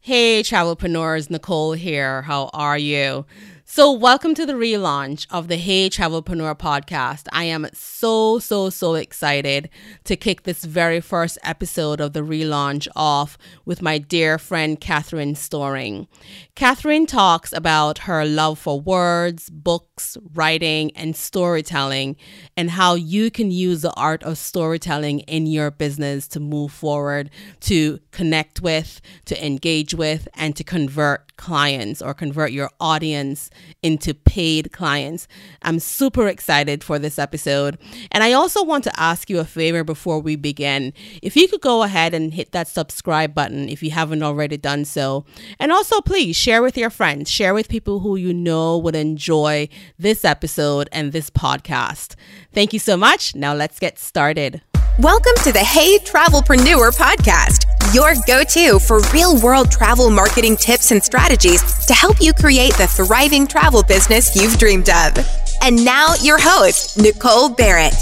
[0.00, 2.22] Hey, travelpreneurs, Nicole here.
[2.22, 3.26] How are you?
[3.70, 7.26] So, welcome to the relaunch of the Hey Travelpreneur podcast.
[7.32, 9.68] I am so, so, so excited
[10.04, 13.36] to kick this very first episode of the relaunch off
[13.66, 16.08] with my dear friend Catherine Storing.
[16.54, 22.16] Catherine talks about her love for words, books, writing, and storytelling,
[22.56, 27.28] and how you can use the art of storytelling in your business to move forward,
[27.60, 33.50] to connect with, to engage with, and to convert clients or convert your audience
[33.82, 35.28] into paid clients.
[35.62, 37.78] I'm super excited for this episode.
[38.10, 40.92] And I also want to ask you a favor before we begin.
[41.22, 44.84] If you could go ahead and hit that subscribe button if you haven't already done
[44.84, 45.24] so.
[45.58, 49.68] And also, please share with your friends, share with people who you know would enjoy
[49.98, 52.14] this episode and this podcast.
[52.52, 53.34] Thank you so much.
[53.34, 54.62] Now let's get started.
[54.98, 60.90] Welcome to the Hey Travelpreneur podcast, your go to for real world travel marketing tips
[60.90, 65.16] and strategies to help you create the thriving travel business you've dreamed of.
[65.62, 67.94] And now, your host, Nicole Barrett.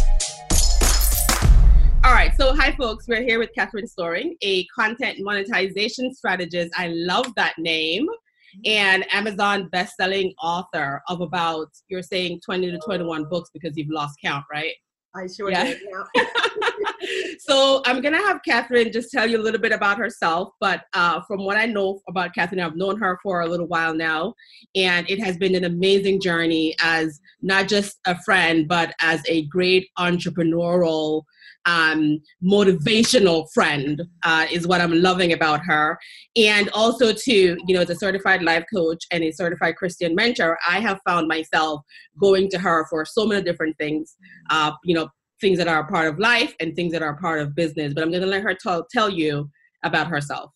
[2.04, 6.72] All right, so hi folks, we're here with Catherine Storing, a content monetization strategist.
[6.76, 8.06] I love that name.
[8.64, 14.18] And Amazon best-selling author of about you're saying 20 to 21 books because you've lost
[14.22, 14.72] count, right?
[15.14, 15.64] I sure yeah.
[15.64, 15.80] did.
[16.14, 16.24] Yeah.
[17.38, 20.52] so I'm gonna have Catherine just tell you a little bit about herself.
[20.60, 23.94] But uh, from what I know about Catherine, I've known her for a little while
[23.94, 24.34] now,
[24.74, 29.46] and it has been an amazing journey as not just a friend, but as a
[29.46, 31.22] great entrepreneurial
[31.66, 35.98] um, motivational friend uh, is what I'm loving about her.
[36.36, 40.56] And also, too, you know, as a certified life coach and a certified Christian mentor,
[40.66, 41.82] I have found myself
[42.20, 44.16] going to her for so many different things.
[44.48, 45.08] Uh, you know,
[45.40, 47.94] things that are a part of life and things that are a part of business.
[47.94, 49.50] But I'm going to let her t- tell you
[49.82, 50.52] about herself.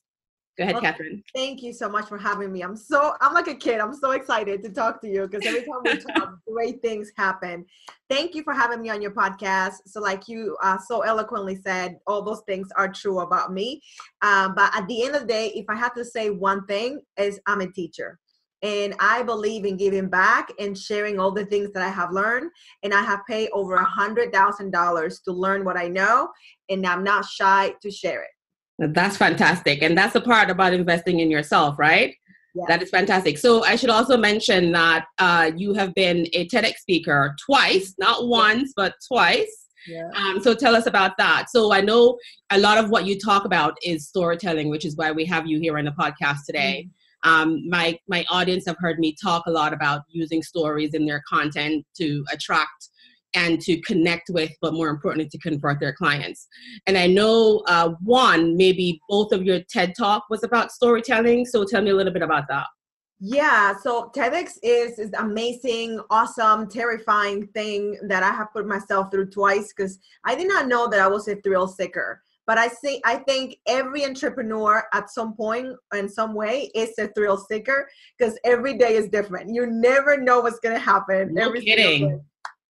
[0.59, 1.23] Go ahead, well, Catherine.
[1.35, 2.61] Thank you so much for having me.
[2.61, 3.81] I'm so I'm like a kid.
[3.81, 7.65] I'm so excited to talk to you because every time we talk, great things happen.
[8.11, 9.77] Thank you for having me on your podcast.
[9.87, 13.81] So, like you uh, so eloquently said, all those things are true about me.
[14.21, 17.01] Um, but at the end of the day, if I have to say one thing,
[17.17, 18.19] is I'm a teacher
[18.63, 22.51] and I believe in giving back and sharing all the things that I have learned.
[22.83, 26.29] And I have paid over a hundred thousand dollars to learn what I know,
[26.69, 28.95] and I'm not shy to share it.
[28.95, 32.15] That's fantastic, and that's the part about investing in yourself, right?
[32.55, 32.67] Yes.
[32.69, 33.39] That is fantastic.
[33.39, 38.27] So I should also mention that uh, you have been a TEDx speaker twice, not
[38.27, 39.67] once, but twice.
[39.87, 40.11] Yeah.
[40.15, 41.47] Um, so tell us about that.
[41.49, 42.19] So I know
[42.51, 45.61] a lot of what you talk about is storytelling, which is why we have you
[45.61, 46.87] here on the podcast today.
[46.87, 47.00] Mm-hmm.
[47.23, 51.23] Um, my my audience have heard me talk a lot about using stories in their
[51.29, 52.89] content to attract
[53.35, 56.49] and to connect with, but more importantly, to convert their clients.
[56.87, 61.47] And I know uh, one, maybe both of your TED Talk was about storytelling.
[61.47, 62.67] So tell me a little bit about that.
[63.23, 69.29] Yeah, so TEDx is is amazing, awesome, terrifying thing that I have put myself through
[69.29, 72.23] twice because I did not know that I was a thrill seeker.
[72.51, 77.07] But I see, I think every entrepreneur at some point in some way is a
[77.15, 77.89] thrill seeker
[78.19, 79.55] because every day is different.
[79.55, 81.33] You never know what's gonna happen.
[81.33, 82.21] No every kidding.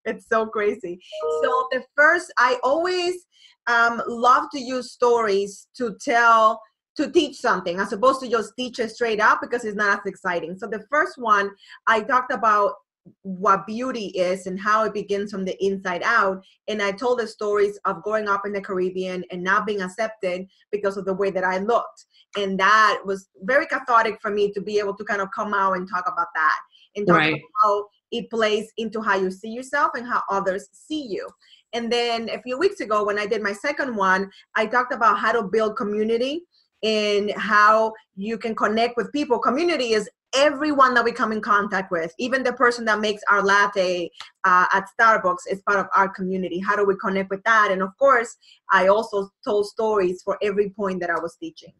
[0.04, 1.00] It's so crazy.
[1.42, 3.24] So the first, I always
[3.68, 6.60] um, love to use stories to tell
[6.98, 10.04] to teach something as opposed to just teach it straight up because it's not as
[10.04, 10.58] exciting.
[10.58, 11.52] So the first one
[11.86, 12.74] I talked about
[13.22, 16.42] what beauty is and how it begins from the inside out.
[16.68, 20.46] And I told the stories of growing up in the Caribbean and not being accepted
[20.70, 22.06] because of the way that I looked.
[22.36, 25.76] And that was very cathartic for me to be able to kind of come out
[25.76, 26.58] and talk about that
[26.96, 27.32] and talk right.
[27.32, 31.28] about how it plays into how you see yourself and how others see you.
[31.72, 35.18] And then a few weeks ago, when I did my second one, I talked about
[35.18, 36.42] how to build community
[36.82, 39.38] and how you can connect with people.
[39.38, 43.42] Community is everyone that we come in contact with, even the person that makes our
[43.42, 44.10] latte
[44.44, 46.58] uh, at Starbucks, is part of our community.
[46.58, 47.70] How do we connect with that?
[47.70, 48.36] And of course,
[48.70, 51.72] I also told stories for every point that I was teaching.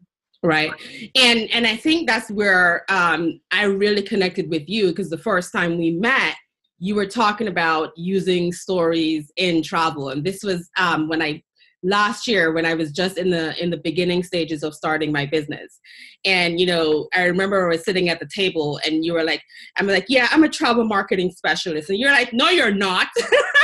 [0.43, 0.71] Right,
[1.15, 5.51] and and I think that's where um, I really connected with you because the first
[5.51, 6.35] time we met,
[6.79, 11.43] you were talking about using stories in travel, and this was um, when I
[11.83, 15.25] last year when I was just in the in the beginning stages of starting my
[15.25, 15.79] business.
[16.25, 19.41] And you know, I remember I was sitting at the table and you were like,
[19.77, 21.89] I'm like, yeah, I'm a travel marketing specialist.
[21.89, 23.07] And you're like, no, you're not.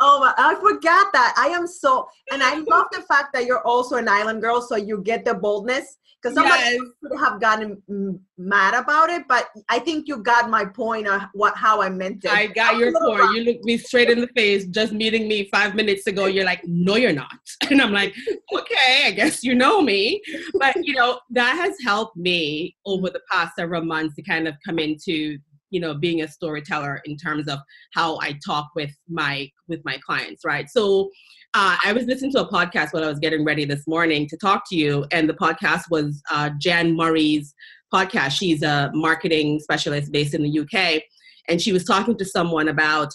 [0.00, 1.34] Oh, my, I forgot that.
[1.36, 4.76] I am so, and I love the fact that you're also an island girl, so
[4.76, 5.96] you get the boldness.
[6.20, 6.80] Because somebody Yes.
[7.00, 11.56] could have gotten mad about it, but I think you got my point of what
[11.56, 12.32] how I meant it.
[12.32, 13.36] I got your point.
[13.36, 16.26] You looked me straight in the face just meeting me five minutes ago.
[16.26, 17.38] You're like, no, you're not.
[17.70, 18.16] And I'm like,
[18.52, 20.20] okay, I guess you know me.
[20.54, 24.56] But, you know, that has helped me over the past several months to kind of
[24.64, 25.38] come into
[25.70, 27.58] you know being a storyteller in terms of
[27.94, 30.68] how i talk with my with my clients right?
[30.70, 31.10] So
[31.54, 34.36] uh, i was listening to a podcast while i was getting ready this morning to
[34.36, 37.54] talk to you and the podcast was uh, janet murray's
[37.90, 38.32] podcast.
[38.32, 41.02] She's a marketing specialist based in the uk
[41.48, 43.12] and she was talking to someone about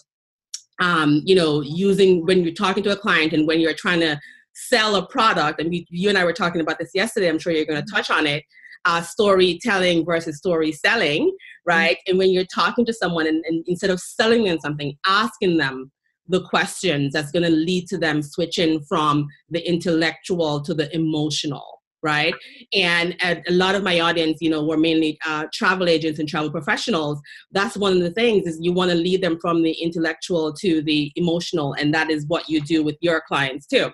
[0.82, 4.20] um, you know using when you're talking to a client and when you're trying to
[4.56, 7.54] sell a product and we, you and i were talking about this yesterday i'm sure
[7.54, 8.44] you're going to touch on it
[8.86, 11.32] uh, storytelling versus story selling
[11.66, 11.98] right?
[12.08, 15.92] And when you're talking to someone and, and instead of selling them something asking them
[16.28, 21.80] the questions that's going to lead to them switching from the intellectual to the emotional
[22.04, 22.36] right?
[22.74, 26.28] And a, a lot of my audience you know were mainly uh, travel agents and
[26.28, 27.20] travel professionals.
[27.52, 30.82] That's one of the things is you want to lead them from the intellectual to
[30.84, 33.90] the emotional and that is what you do with your clients too.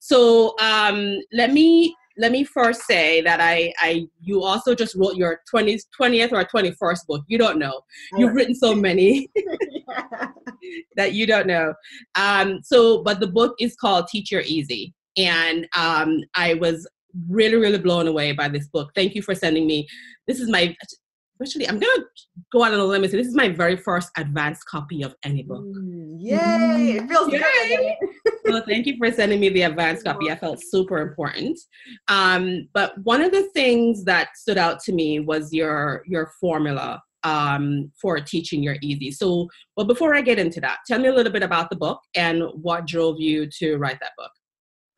[0.00, 5.16] So um, let me let me first say that I, I you also just wrote
[5.16, 7.24] your 20th 20th or 21st book.
[7.28, 7.80] You don't know.
[8.16, 9.28] You've written so many
[10.96, 11.72] that you don't know.
[12.14, 14.94] Um, so but the book is called teach your easy.
[15.16, 16.88] And um, i was
[17.28, 18.90] really really blown away by this book.
[18.94, 19.88] Thank you for sending me.
[20.28, 20.76] This is my
[21.42, 22.04] actually i'm gonna
[22.52, 25.14] go out on a limb and say this is my very first advanced copy of
[25.24, 26.96] any book Mm, Yay!
[26.98, 27.96] It feels Yay.
[28.24, 28.32] good.
[28.52, 30.30] well, thank you for sending me the advanced copy.
[30.30, 31.58] I felt super important.
[32.08, 37.02] Um, but one of the things that stood out to me was your your formula
[37.24, 39.10] um, for teaching your easy.
[39.10, 42.00] So, but before I get into that, tell me a little bit about the book
[42.14, 44.30] and what drove you to write that book.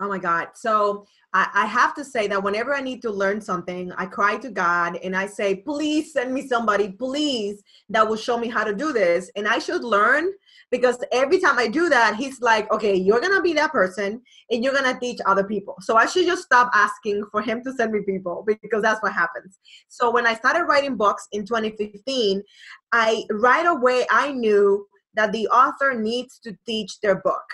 [0.02, 0.48] Oh my God.
[0.54, 4.36] So I, I have to say that whenever I need to learn something, I cry
[4.38, 8.64] to God and I say, please send me somebody, please, that will show me how
[8.64, 9.30] to do this.
[9.36, 10.32] And I should learn
[10.72, 14.20] because every time I do that, He's like, okay, you're going to be that person
[14.50, 15.76] and you're going to teach other people.
[15.82, 19.12] So I should just stop asking for Him to send me people because that's what
[19.12, 19.60] happens.
[19.86, 22.42] So when I started writing books in 2015,
[22.90, 24.84] I right away I knew
[25.14, 27.44] that the author needs to teach their book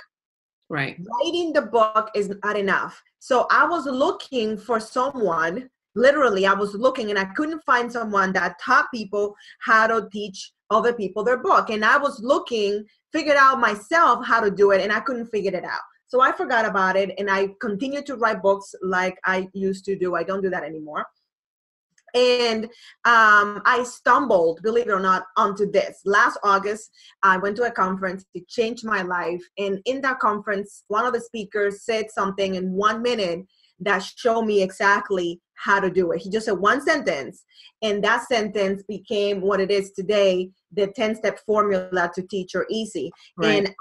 [0.70, 0.98] Right.
[1.22, 3.02] writing the book is not enough.
[3.20, 8.32] So I was looking for someone, literally, I was looking and I couldn't find someone
[8.34, 11.70] that taught people how to teach other people their book.
[11.70, 15.54] And I was looking, figured out myself how to do it, and I couldn't figure
[15.54, 15.80] it out.
[16.08, 19.96] So I forgot about it and I continued to write books like I used to
[19.96, 20.14] do.
[20.14, 21.06] I don't do that anymore.
[22.14, 22.64] And
[23.04, 26.00] um, I stumbled, believe it or not, onto this.
[26.04, 26.90] Last August,
[27.22, 28.24] I went to a conference.
[28.34, 29.42] to change my life.
[29.58, 33.46] And in that conference, one of the speakers said something in one minute
[33.80, 36.20] that showed me exactly how to do it.
[36.20, 37.44] He just said one sentence,
[37.82, 42.66] and that sentence became what it is today the 10 step formula to teach your
[42.70, 43.10] easy.
[43.36, 43.66] Right.
[43.66, 43.74] And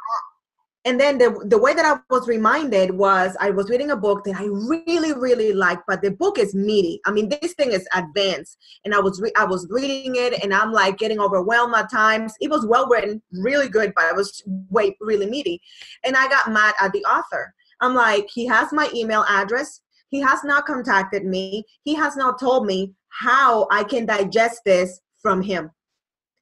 [0.88, 4.24] and then the, the way that I was reminded was I was reading a book
[4.24, 7.02] that I really, really like but the book is meaty.
[7.06, 10.54] I mean, this thing is advanced, and I was re- I was reading it, and
[10.54, 12.34] I'm like getting overwhelmed at times.
[12.40, 15.62] It was well written, really good, but it was way really meaty,
[16.06, 17.54] and I got mad at the author.
[17.82, 19.82] I'm like, he has my email address.
[20.08, 21.66] He has not contacted me.
[21.84, 25.70] He has not told me how I can digest this from him.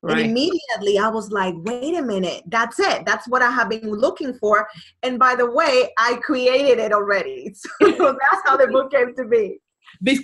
[0.07, 0.25] And Right.
[0.25, 3.05] immediately I was like, wait a minute, that's it.
[3.05, 4.67] That's what I have been looking for.
[5.03, 7.53] And by the way, I created it already.
[7.85, 9.59] So that's how the book came to be.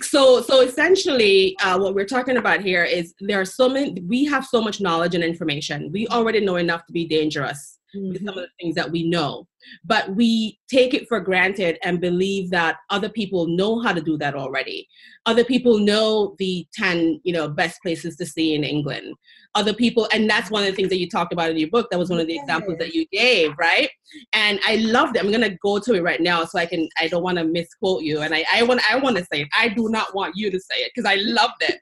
[0.02, 4.00] So, so essentially, uh, what we're talking about here is there are so many.
[4.02, 5.90] We have so much knowledge and information.
[5.92, 8.28] We already know enough to be dangerous with some mm-hmm.
[8.28, 9.46] of the things that we know,
[9.84, 14.16] but we take it for granted and believe that other people know how to do
[14.18, 14.88] that already.
[15.26, 19.14] Other people know the ten, you know, best places to see in England.
[19.54, 21.88] Other people, and that's one of the things that you talked about in your book.
[21.90, 23.90] That was one of the examples that you gave, right?
[24.32, 25.24] and I loved it.
[25.24, 26.88] I'm gonna go to it right now so I can.
[26.98, 29.48] I don't want to misquote you, and I I want I want to say it.
[29.56, 31.80] I do not want you to say it because I loved it.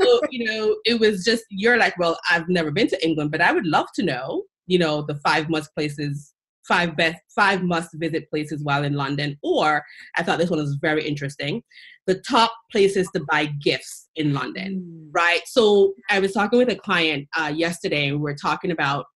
[0.00, 3.40] so you know, it was just you're like, well, I've never been to England, but
[3.40, 6.32] I would love to know, you know, the five must places,
[6.66, 9.36] five best, five must visit places while in London.
[9.42, 9.82] Or
[10.16, 11.62] I thought this one was very interesting,
[12.06, 15.40] the top places to buy gifts in London right?
[15.46, 19.06] So I was talking with a client uh, yesterday, and we were talking about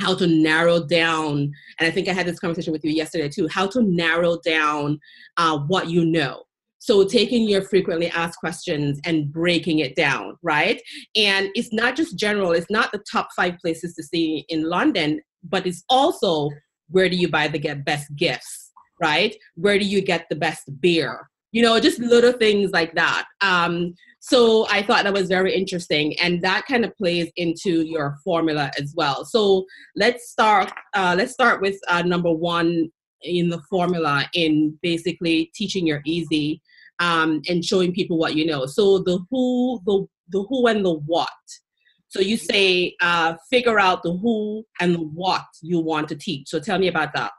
[0.00, 3.48] how to narrow down, and I think I had this conversation with you yesterday too,
[3.48, 4.98] how to narrow down
[5.36, 6.42] uh, what you know.
[6.82, 10.82] So taking your frequently asked questions and breaking it down, right?
[11.14, 15.20] And it's not just general, it's not the top five places to see in London,
[15.44, 16.50] but it's also
[16.88, 19.32] where do you buy the get best gifts, right?
[19.54, 21.30] Where do you get the best beer?
[21.52, 23.26] You know, just little things like that.
[23.42, 28.16] Um, so I thought that was very interesting, and that kind of plays into your
[28.24, 29.24] formula as well.
[29.24, 30.72] So let's start.
[30.94, 32.90] Uh, let's start with uh, number one
[33.22, 36.60] in the formula in basically teaching your easy
[37.02, 38.64] um, and showing people what you know.
[38.64, 41.28] So the who, the the who and the what.
[42.08, 46.48] So you say uh, figure out the who and the what you want to teach.
[46.48, 47.32] So tell me about that.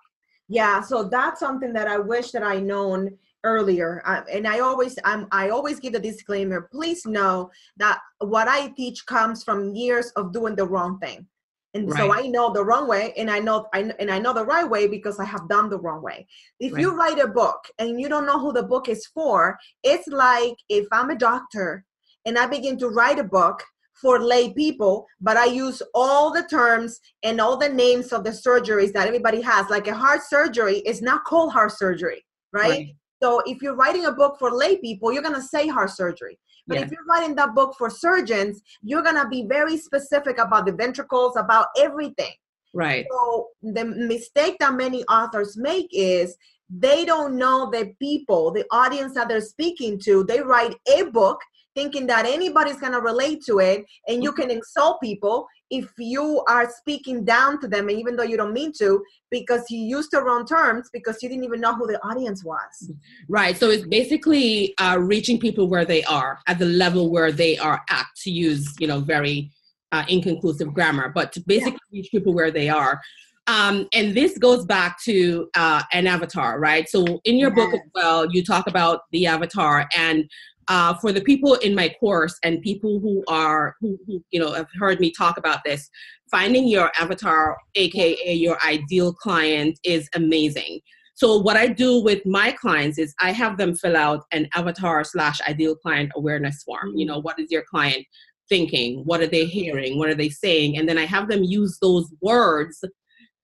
[0.50, 4.98] Yeah, so that's something that I wish that I known earlier uh, and i always
[5.04, 10.12] I'm, i always give a disclaimer please know that what i teach comes from years
[10.16, 11.28] of doing the wrong thing
[11.74, 11.98] and right.
[11.98, 14.70] so i know the wrong way and i know I, and i know the right
[14.70, 16.28] way because i have done the wrong way
[16.60, 16.82] if right.
[16.82, 20.56] you write a book and you don't know who the book is for it's like
[20.70, 21.86] if i'm a doctor
[22.26, 23.64] and i begin to write a book
[24.04, 28.32] for lay people, but I use all the terms and all the names of the
[28.32, 29.70] surgeries that everybody has.
[29.70, 32.70] Like a heart surgery is not called heart surgery, right?
[32.70, 32.96] right.
[33.24, 36.38] So if you're writing a book for lay people, you're going to say heart surgery.
[36.68, 36.86] But yeah.
[36.86, 40.72] if you're writing that book for surgeons, you're going to be very specific about the
[40.72, 42.32] ventricles, about everything.
[42.74, 43.06] Right.
[43.12, 46.36] So the mistake that many authors make is
[46.70, 50.24] they don't know the people, the audience that they're speaking to.
[50.24, 51.40] They write a book
[51.76, 54.42] thinking that anybody's going to relate to it and you mm-hmm.
[54.42, 58.72] can insult people if you are speaking down to them, even though you don't mean
[58.74, 62.44] to, because you used the wrong terms because you didn't even know who the audience
[62.44, 62.92] was.
[63.28, 63.58] Right.
[63.58, 67.82] So it's basically uh, reaching people where they are at the level where they are
[67.90, 69.52] at, to use you know very
[69.92, 72.00] uh, inconclusive grammar, but to basically yeah.
[72.00, 73.02] reach people where they are.
[73.48, 76.88] Um, and this goes back to uh, an avatar, right?
[76.88, 77.56] So in your yes.
[77.56, 80.30] book as well, you talk about the avatar and
[80.68, 84.52] uh, for the people in my course and people who are who, who, you know
[84.54, 85.90] have heard me talk about this
[86.32, 90.80] finding your avatar aka your ideal client is amazing.
[91.16, 95.04] So what i do with my clients is i have them fill out an avatar
[95.04, 96.94] slash ideal client awareness form.
[96.96, 98.06] You know what is your client
[98.50, 99.04] thinking?
[99.06, 99.98] What are they hearing?
[99.98, 100.78] What are they saying?
[100.78, 102.84] And then i have them use those words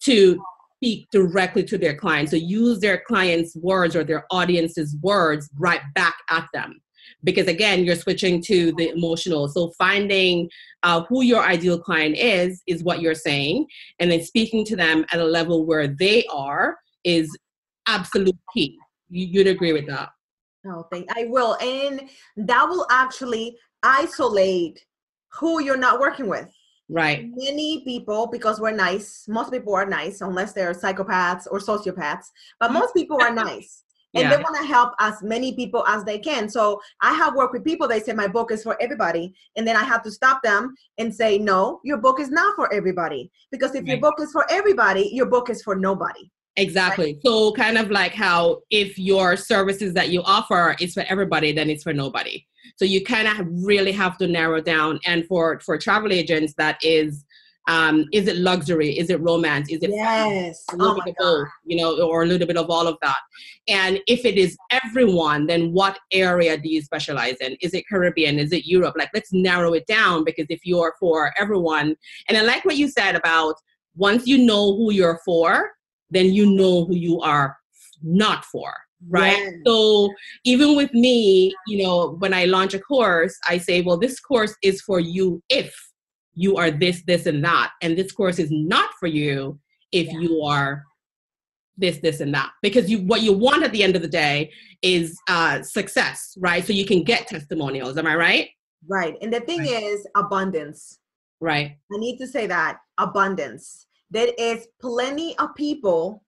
[0.03, 0.41] to
[0.79, 5.81] speak directly to their clients so use their clients words or their audience's words right
[5.93, 6.79] back at them
[7.23, 9.47] because again you're switching to the emotional.
[9.47, 10.49] So finding
[10.83, 13.65] uh, who your ideal client is is what you're saying
[13.99, 17.35] and then speaking to them at a level where they are is
[17.87, 18.77] absolute key.
[19.09, 20.09] You, would agree with that?
[20.65, 24.85] Oh thank i will and that will actually isolate
[25.31, 26.49] who you're not working with.
[26.89, 27.29] Right.
[27.35, 32.25] Many people because we're nice most people are nice unless they're psychopaths or sociopaths
[32.59, 33.83] but most people are nice
[34.15, 34.35] and yeah.
[34.35, 36.49] they want to help as many people as they can.
[36.49, 37.87] So I have worked with people.
[37.87, 41.13] They say my book is for everybody, and then I have to stop them and
[41.13, 43.31] say, no, your book is not for everybody.
[43.51, 43.87] Because if right.
[43.89, 46.31] your book is for everybody, your book is for nobody.
[46.55, 47.13] Exactly.
[47.13, 47.21] Right?
[47.23, 51.69] So kind of like how if your services that you offer is for everybody, then
[51.69, 52.45] it's for nobody.
[52.75, 54.99] So you kind of really have to narrow down.
[55.05, 57.25] And for for travel agents, that is
[57.67, 58.97] um, is it luxury?
[58.97, 59.69] Is it romance?
[59.69, 60.63] Is it yes?
[60.71, 62.97] A little oh bit of both, you know, or a little bit of all of
[63.01, 63.17] that.
[63.67, 67.55] And if it is everyone, then what area do you specialize in?
[67.61, 68.39] Is it Caribbean?
[68.39, 68.95] Is it Europe?
[68.97, 71.95] Like, let's narrow it down because if you're for everyone,
[72.27, 73.55] and I like what you said about
[73.95, 75.71] once you know who you're for,
[76.09, 77.55] then you know who you are
[78.01, 78.73] not for
[79.07, 79.53] right yes.
[79.65, 80.09] so
[80.43, 84.53] even with me you know when i launch a course i say well this course
[84.61, 85.73] is for you if
[86.33, 87.71] you are this, this, and that.
[87.81, 89.59] And this course is not for you
[89.91, 90.19] if yeah.
[90.19, 90.83] you are
[91.77, 92.51] this, this, and that.
[92.61, 96.65] Because you what you want at the end of the day is uh, success, right?
[96.65, 97.97] So you can get testimonials.
[97.97, 98.49] Am I right?
[98.87, 99.15] Right.
[99.21, 99.83] And the thing right.
[99.83, 100.99] is abundance.
[101.41, 101.77] Right.
[101.93, 103.87] I need to say that abundance.
[104.11, 106.23] There is plenty of people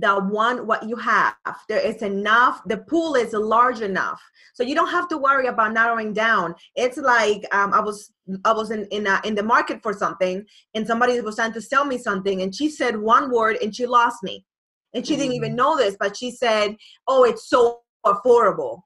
[0.00, 1.34] that want what you have.
[1.68, 4.20] There is enough, the pool is large enough.
[4.54, 6.54] So you don't have to worry about narrowing down.
[6.74, 8.12] It's like um, I was
[8.44, 11.84] I was in in, in the market for something and somebody was trying to sell
[11.84, 14.44] me something and she said one word and she lost me.
[14.92, 15.22] And she mm-hmm.
[15.22, 15.56] didn't even mm.
[15.56, 16.76] know this, but she said,
[17.06, 18.80] "Oh, it's so affordable."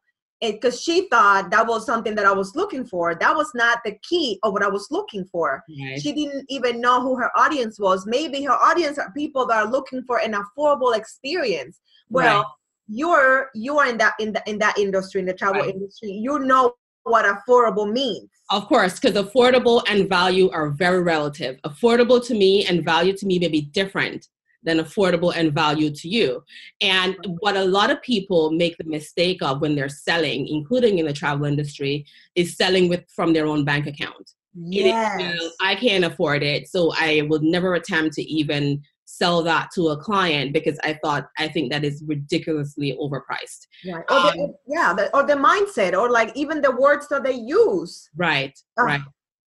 [0.53, 3.15] Because she thought that was something that I was looking for.
[3.15, 5.63] That was not the key of what I was looking for.
[5.69, 6.01] Right.
[6.01, 8.07] She didn't even know who her audience was.
[8.07, 11.81] Maybe her audience are people that are looking for an affordable experience.
[12.11, 12.47] Well, right.
[12.89, 15.75] you're you are in that in the in that industry in the travel right.
[15.75, 16.11] industry.
[16.11, 16.75] You know
[17.05, 18.29] what affordable means.
[18.51, 21.59] Of course, because affordable and value are very relative.
[21.63, 24.29] Affordable to me and value to me may be different
[24.65, 26.43] than affordable and value to you.
[26.81, 31.07] And what a lot of people make the mistake of when they're selling, including in
[31.07, 34.33] the travel industry, is selling with from their own bank account.
[34.55, 35.51] Yes.
[35.61, 39.97] I can't afford it, so I will never attempt to even sell that to a
[39.97, 43.67] client because I thought I think that is ridiculously overpriced.
[43.87, 44.05] Right.
[44.11, 47.35] Or the, Um, yeah, the, or the mindset, or like even the words that they
[47.35, 48.09] use.
[48.17, 49.01] Right, Ah, right.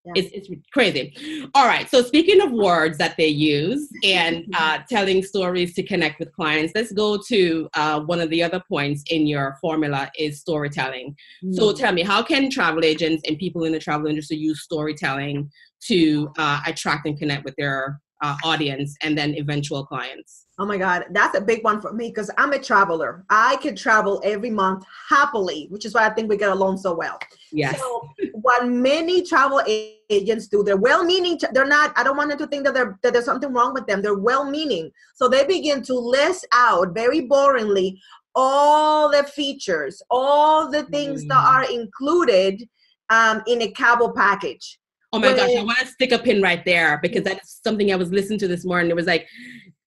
[0.08, 0.22] Yeah.
[0.24, 1.14] It's, it's crazy.
[1.54, 1.90] All right.
[1.90, 6.72] So speaking of words that they use and uh, telling stories to connect with clients,
[6.76, 11.16] let's go to uh, one of the other points in your formula is storytelling.
[11.52, 11.78] So Mm.
[11.78, 15.52] tell me, how can travel agents and people in the travel industry use storytelling
[15.88, 20.46] to uh, attract and connect with their uh, audience and then eventual clients?
[20.60, 23.24] Oh my God, that's a big one for me because I'm a traveler.
[23.30, 26.96] I could travel every month happily, which is why I think we get along so
[26.96, 27.20] well.
[27.52, 27.80] Yes.
[27.80, 29.62] So, what many travel
[30.10, 31.40] agents do, they're well-meaning.
[31.54, 31.94] They're not.
[31.96, 34.02] I don't want them to think that, they're, that there's something wrong with them.
[34.02, 37.98] They're well-meaning, so they begin to list out very boringly
[38.40, 41.54] all the features, all the things that Mm.
[41.54, 42.68] are included
[43.10, 44.80] um, in a Cabo package.
[45.14, 47.96] Oh my gosh, I want to stick a pin right there because that's something I
[47.96, 48.90] was listening to this morning.
[48.90, 49.28] It was like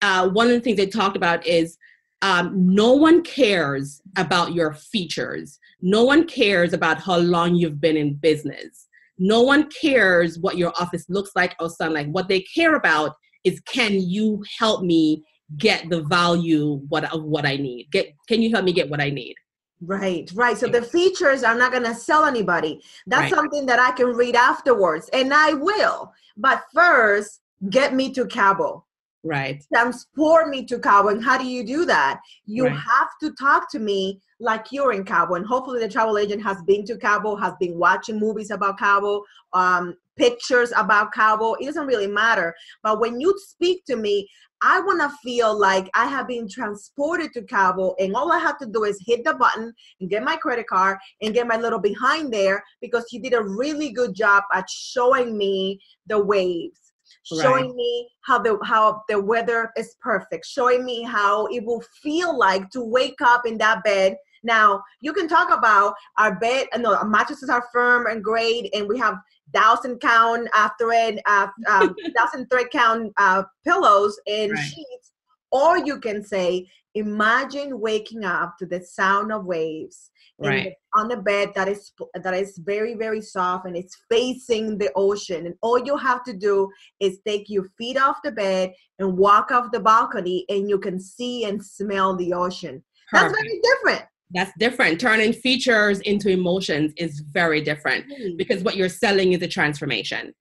[0.01, 1.77] uh, one of the things they talked about is
[2.23, 5.59] um, no one cares about your features.
[5.83, 8.89] No one cares about how long you've been in business.
[9.19, 12.09] No one cares what your office looks like or sound like.
[12.09, 15.25] What they care about is can you help me
[15.57, 17.89] get the value what of what I need?
[17.91, 19.35] Get can you help me get what I need?
[19.83, 20.59] Right, right.
[20.59, 22.83] So the features are not going to sell anybody.
[23.07, 23.35] That's Right.
[23.35, 26.13] something that I can read afterwards, and I will.
[26.37, 28.85] But first, get me to Cabo.
[29.23, 29.63] Right.
[29.71, 31.09] transport me to Cabo.
[31.09, 32.21] And how do you do that?
[32.47, 32.75] You Right.
[32.75, 35.35] have to talk to me like you're in Cabo.
[35.35, 39.23] And hopefully, the travel agent has been to Cabo, has been watching movies about Cabo,
[39.53, 41.53] um, pictures about Cabo.
[41.55, 42.55] It doesn't really matter.
[42.83, 44.27] But when you speak to me,
[44.63, 48.59] I want to feel like I have been transported to Cabo, and all I have
[48.59, 51.79] to do is hit the button and get my credit card and get my little
[51.79, 56.91] behind there because you did a really good job at showing me the waves
[57.25, 57.75] showing Right.
[57.75, 62.71] me how the how the weather is perfect showing me how it will feel like
[62.71, 67.05] to wake up in that bed now you can talk about our bed no our
[67.09, 69.17] mattresses are firm and great and we have
[69.55, 74.59] thousand count uh, thread uh, um, thousand thread count uh, pillows and Right.
[74.59, 75.13] sheets
[75.53, 80.65] or you can say imagine waking up to the sound of waves Right.
[80.65, 84.91] the- on a bed that is that is very very soft and it's facing the
[84.97, 89.17] ocean and all you have to do is take your feet off the bed and
[89.19, 94.05] walk off the balcony and you can see and smell the ocean that's very different
[94.33, 95.01] That's different.
[95.01, 98.05] Turning features into emotions is very different
[98.37, 100.33] because what you're selling is a transformation.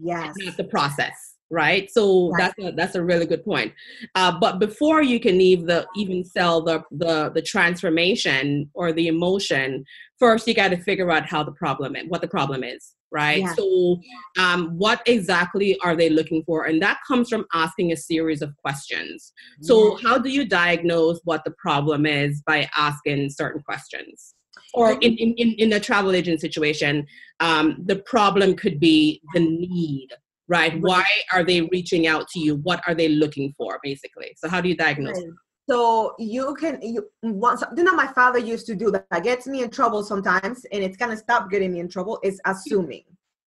[0.00, 1.90] yes It's not the process, right?
[1.90, 2.52] So Right.
[2.56, 3.72] that's a, that's a really good point.
[4.14, 9.08] Uh, but before you can leave the even sell the the the transformation or the
[9.08, 9.84] emotion,
[10.18, 13.40] first you got to figure out how the problem is, what the problem is, right?
[13.40, 13.54] Yeah.
[13.54, 14.00] So
[14.38, 18.56] um, what exactly are they looking for, and that comes from asking a series of
[18.56, 19.32] questions.
[19.62, 24.34] So how do you diagnose what the problem is by asking certain questions?
[24.72, 27.06] Or in, in, in, in a travel agent situation,
[27.40, 30.08] um, the problem could be the need,
[30.48, 30.80] right?
[30.80, 32.56] Why are they reaching out to you?
[32.56, 34.32] What are they looking for, basically?
[34.36, 35.16] So how do you diagnose?
[35.16, 35.32] Right.
[35.70, 39.06] So you can you once you know my father used to do that.
[39.10, 42.18] That gets me in trouble sometimes, and it's gonna stop getting me in trouble.
[42.24, 43.04] Is assuming.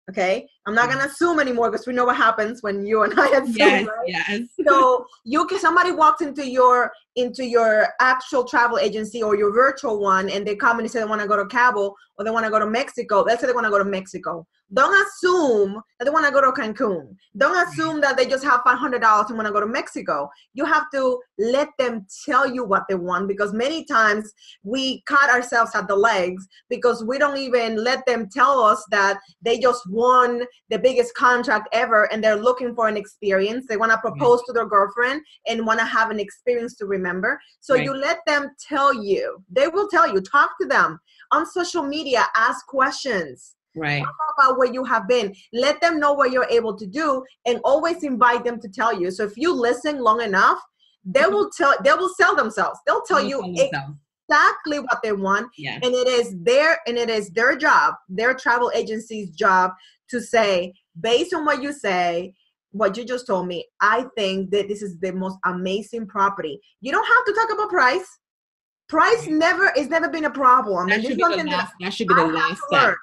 [0.10, 3.28] Okay, I'm not gonna assume anymore because we know what happens when you and I
[3.40, 3.56] assume.
[3.58, 4.08] Yes, right?
[4.08, 4.42] yes.
[4.66, 10.00] so you can somebody walks into your into your actual travel agency or your virtual
[10.00, 12.32] one and they come and they say they want to go to Cabo or they
[12.32, 13.22] want to go to Mexico.
[13.22, 14.48] Let's say they want to go to Mexico.
[14.74, 17.16] Don't assume that they want to go to Cancun.
[17.38, 20.30] Don't assume that they just have five hundred dollars and want to go to Mexico.
[20.54, 24.32] You have to let them tell you what they want because many times
[24.64, 29.20] we cut ourselves at the legs because we don't even let them tell us that
[29.42, 33.66] they just won the biggest contract ever and they're looking for an experience.
[33.68, 34.46] They want to propose mm.
[34.48, 37.40] to their girlfriend and want to have an experience to remember.
[37.60, 37.84] So Right.
[37.84, 39.44] you let them tell you.
[39.50, 40.22] They will tell you.
[40.22, 41.00] Talk to them
[41.32, 42.26] on social media.
[42.36, 43.56] Ask questions.
[43.76, 44.04] Right.
[44.04, 45.34] Talk about where you have been.
[45.52, 49.10] Let them know what you're able to do, and always invite them to tell you.
[49.12, 50.60] So if you listen long enough,
[51.06, 51.34] they mm-hmm.
[51.34, 51.74] will tell.
[51.84, 52.80] They will sell themselves.
[52.86, 53.98] They'll tell Tell you themselves.
[54.30, 55.76] exactly what they want Yeah.
[55.76, 59.72] and it is their and it is their job their travel agency's job
[60.10, 62.34] to say based on what you say
[62.72, 66.92] what you just told me i think that this is the most amazing property you
[66.92, 68.08] don't have to talk about price
[68.88, 71.74] price never is never been a problem That should be the something that last.
[71.82, 72.96] That should be the have last step.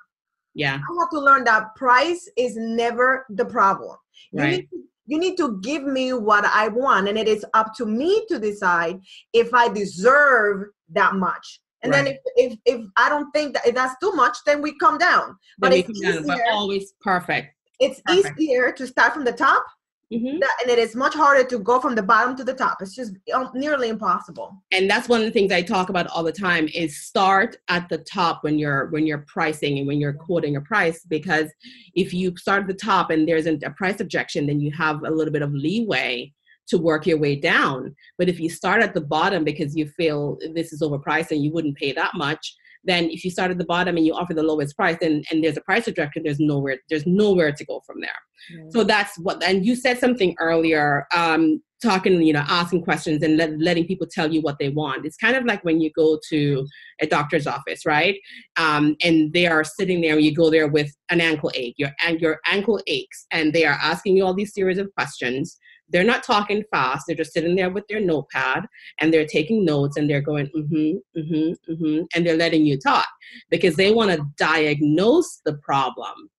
[0.54, 0.74] Yeah.
[0.74, 3.96] I have to learn that price is never the problem.
[4.32, 4.50] You, Right.
[4.50, 7.86] need to, you need to give me what I want, and it is up to
[7.86, 9.00] me to decide
[9.32, 11.60] if I deserve that much.
[11.82, 14.76] And then if, if if I don't think that if that's too much, then we
[14.78, 15.38] come down.
[15.58, 17.54] But Then it's down, but easier, always perfect.
[17.78, 18.38] it's perfect.
[18.38, 19.64] easier to start from the top
[20.12, 20.40] Mm-hmm.
[20.40, 22.78] That, and it is much harder to go from the bottom to the top.
[22.82, 24.60] It's just um, nearly impossible.
[24.72, 27.88] And that's one of the things I talk about all the time is start at
[27.88, 31.48] the top when you're when you're pricing and when you're quoting a price because
[31.94, 35.10] if you start at the top and there's a price objection, then you have a
[35.10, 36.32] little bit of leeway
[36.70, 37.94] to work your way down.
[38.18, 41.52] But if you start at the bottom because you feel this is overpriced and you
[41.52, 44.42] wouldn't pay that much, then if you start at the bottom and you offer the
[44.42, 48.00] lowest price and, and there's a price rejection, there's nowhere there's nowhere to go from
[48.00, 48.10] there.
[48.52, 48.70] Mm-hmm.
[48.70, 53.36] So that's what and you said something earlier, um, talking, you know, asking questions and
[53.36, 55.06] let, letting people tell you what they want.
[55.06, 56.66] It's kind of like when you go to
[57.00, 58.16] a doctor's office, right?
[58.56, 62.38] Um, and they are sitting there, you go there with an ankle ache, your your
[62.46, 65.58] ankle aches, and they are asking you all these series of questions
[65.90, 67.04] they're not talking fast.
[67.06, 68.66] They're just sitting there with their notepad
[68.98, 73.06] and they're taking notes and they're going, mm-hmm, mm-hmm, mm-hmm, and they're letting you talk
[73.50, 76.30] because they want to diagnose the problem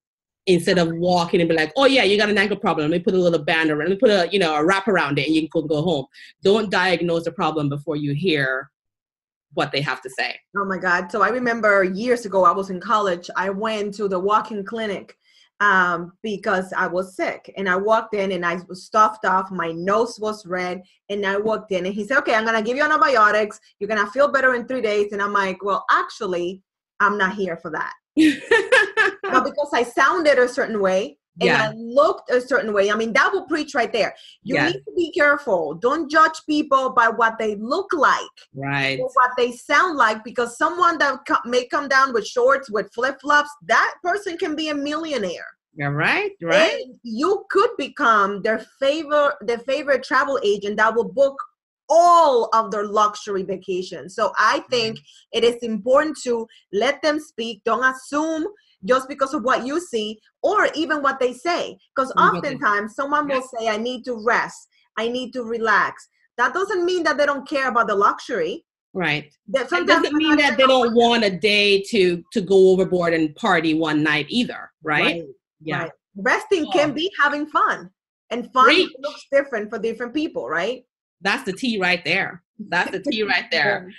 [0.47, 2.89] instead of walking and be like, oh yeah, you got an ankle problem.
[2.89, 4.87] Let me put a little band around, let me put a, you know, a wrap
[4.87, 6.05] around it and you can go home.
[6.43, 8.71] Don't diagnose the problem before you hear
[9.53, 10.39] what they have to say.
[10.57, 11.11] Oh my God.
[11.11, 13.29] So I remember years ago, I was in college.
[13.35, 15.17] I went to the walk-in clinic
[15.61, 17.53] um, because I was sick.
[17.55, 19.51] And I walked in and I was stuffed off.
[19.51, 20.81] My nose was red.
[21.09, 23.59] And I walked in and he said, Okay, I'm going to give you antibiotics.
[23.79, 25.13] You're going to feel better in three days.
[25.13, 26.63] And I'm like, Well, actually,
[26.99, 27.93] I'm not here for that.
[29.23, 31.69] but because I sounded a certain way and yeah.
[31.69, 32.91] I looked a certain way.
[32.91, 34.13] I mean, that will preach right there.
[34.43, 34.73] You yes.
[34.73, 35.75] need to be careful.
[35.75, 38.19] Don't judge people by what they look like,
[38.53, 38.99] right?
[38.99, 43.21] Or what they sound like, because someone that may come down with shorts with flip
[43.21, 45.47] flops, that person can be a millionaire.
[45.73, 46.81] Yeah, right, right.
[46.83, 51.41] And you could become their favorite, their favorite travel agent that will book
[51.87, 54.15] all of their luxury vacations.
[54.15, 55.37] So I think mm-hmm.
[55.37, 57.61] it is important to let them speak.
[57.63, 58.47] Don't assume
[58.85, 61.77] just because of what you see or even what they say.
[61.95, 64.67] Because oftentimes someone will say, I need to rest,
[64.97, 66.07] I need to relax.
[66.37, 68.65] That doesn't mean that they don't care about the luxury.
[68.93, 69.31] Right.
[69.47, 73.73] That doesn't mean that they don't want a day to to go overboard and party
[73.73, 75.03] one night either, right?
[75.03, 75.23] right.
[75.61, 75.83] Yeah.
[75.83, 75.91] Right.
[76.17, 76.71] Resting oh.
[76.71, 77.89] can be having fun.
[78.31, 80.83] And fun looks different for different people, right?
[81.21, 82.43] That's the T right there.
[82.69, 83.91] That's the T right there.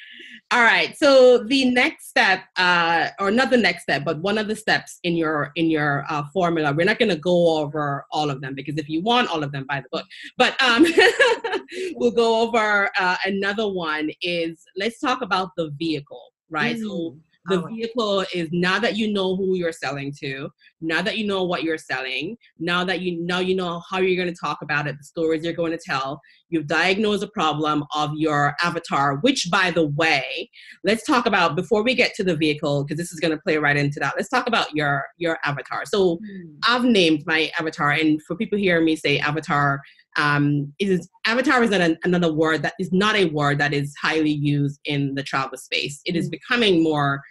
[0.52, 0.94] All right.
[0.98, 4.98] So the next step, uh, or not the next step, but one of the steps
[5.02, 6.74] in your in your uh, formula.
[6.74, 9.50] We're not going to go over all of them because if you want all of
[9.50, 10.04] them, buy the book.
[10.36, 10.84] But um,
[11.94, 14.10] we'll go over uh, another one.
[14.20, 16.76] Is let's talk about the vehicle, right?
[16.76, 16.82] Mm.
[16.82, 17.66] So the oh.
[17.66, 20.48] vehicle is now that you know who you're selling to
[20.80, 24.22] now that you know what you're selling now that you now you know how you're
[24.22, 27.84] going to talk about it the stories you're going to tell you've diagnosed a problem
[27.94, 30.48] of your avatar which by the way
[30.84, 33.56] let's talk about before we get to the vehicle because this is going to play
[33.58, 36.56] right into that let's talk about your your avatar so mm.
[36.68, 39.80] i've named my avatar and for people hearing me say avatar
[40.16, 44.30] um, is avatar is an, another word that is not a word that is highly
[44.30, 46.00] used in the travel space.
[46.04, 46.32] It is mm.
[46.32, 47.22] becoming more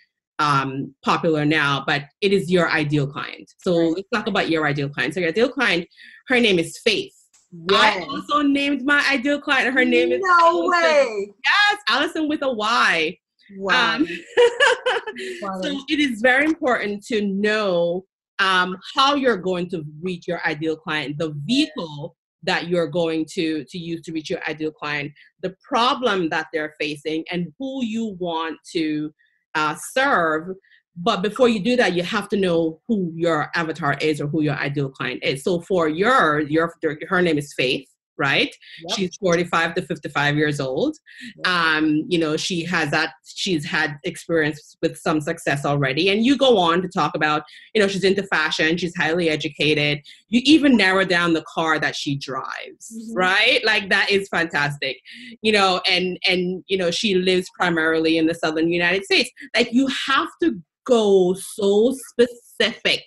[0.41, 3.53] um, popular now, but it is your ideal client.
[3.59, 5.13] So let's talk about your ideal client.
[5.13, 5.87] So your ideal client,
[6.29, 7.13] her name is Faith.
[7.69, 7.97] Yes.
[7.97, 9.73] I also named my ideal client.
[9.73, 10.71] Her name is No Allison.
[10.71, 11.33] way.
[11.45, 13.17] Yes, Allison with a Y.
[13.57, 13.95] Wow.
[13.95, 14.07] Um,
[15.61, 18.05] so it is very important to know
[18.39, 23.63] um, how you're going to reach your ideal client, the vehicle that you're going to
[23.65, 25.11] to use to reach your ideal client,
[25.43, 29.13] the problem that they're facing, and who you want to
[29.55, 30.55] uh, serve.
[30.97, 34.43] But before you do that, you have to know who your avatar is or who
[34.43, 35.43] your ideal client is.
[35.43, 36.73] So for your your
[37.07, 37.87] her name is Faith
[38.21, 38.55] right?
[38.87, 38.97] Yep.
[38.97, 40.95] She's 45 to 55 years old.
[41.37, 41.47] Yep.
[41.47, 46.09] Um, you know, she has that, she's had experience with some success already.
[46.11, 47.41] And you go on to talk about,
[47.73, 50.01] you know, she's into fashion, she's highly educated.
[50.29, 53.17] You even narrow down the car that she drives, mm-hmm.
[53.17, 53.59] right?
[53.65, 54.97] Like that is fantastic.
[55.41, 59.31] You know, and and you know, she lives primarily in the southern United States.
[59.55, 63.03] Like you have to go so specific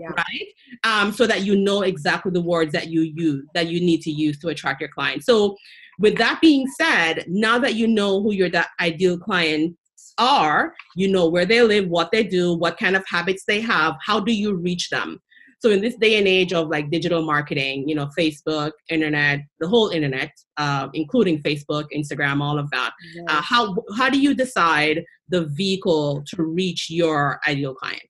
[0.00, 0.08] yeah.
[0.08, 0.48] right?
[0.84, 4.10] Um, so that you know exactly the words that you use that you need to
[4.10, 5.24] use to attract your client.
[5.24, 5.56] So,
[5.98, 8.48] with that being said, now that you know who your
[8.80, 9.76] ideal clients
[10.16, 13.94] are, you know where they live, what they do, what kind of habits they have,
[14.04, 15.20] how do you reach them?
[15.60, 19.68] So in this day and age of like digital marketing, you know, Facebook, internet, the
[19.68, 22.92] whole internet, uh, including Facebook, Instagram, all of that,
[23.28, 28.00] uh, how how do you decide the vehicle to reach your ideal client?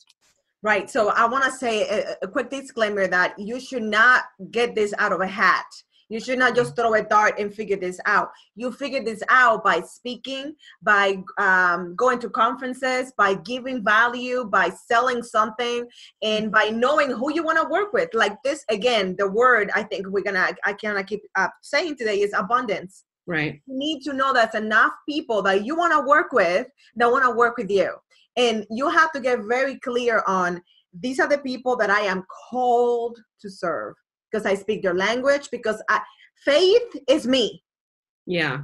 [0.62, 0.90] Right.
[0.90, 4.92] So I want to say a, a, quick disclaimer that you should not get this
[4.98, 5.64] out of a hat.
[6.10, 8.30] You should not just throw a dart and figure this out.
[8.56, 14.70] You figure this out by speaking, by um, going to conferences, by giving value, by
[14.70, 15.86] selling something,
[16.20, 18.10] and by knowing who you want to work with.
[18.12, 22.20] Like this, again, the word I think we're gonna, I cannot keep uh, saying today
[22.20, 23.04] is abundance.
[23.26, 23.60] Right.
[23.66, 27.24] You need to know that's enough people that you want to work with that want
[27.24, 27.94] to work with you.
[28.36, 30.62] And you have to get very clear on
[30.92, 33.94] these are the people that I am called to serve
[34.30, 36.00] because I speak their language, because I,
[36.44, 37.62] faith is me.
[38.26, 38.62] Yeah.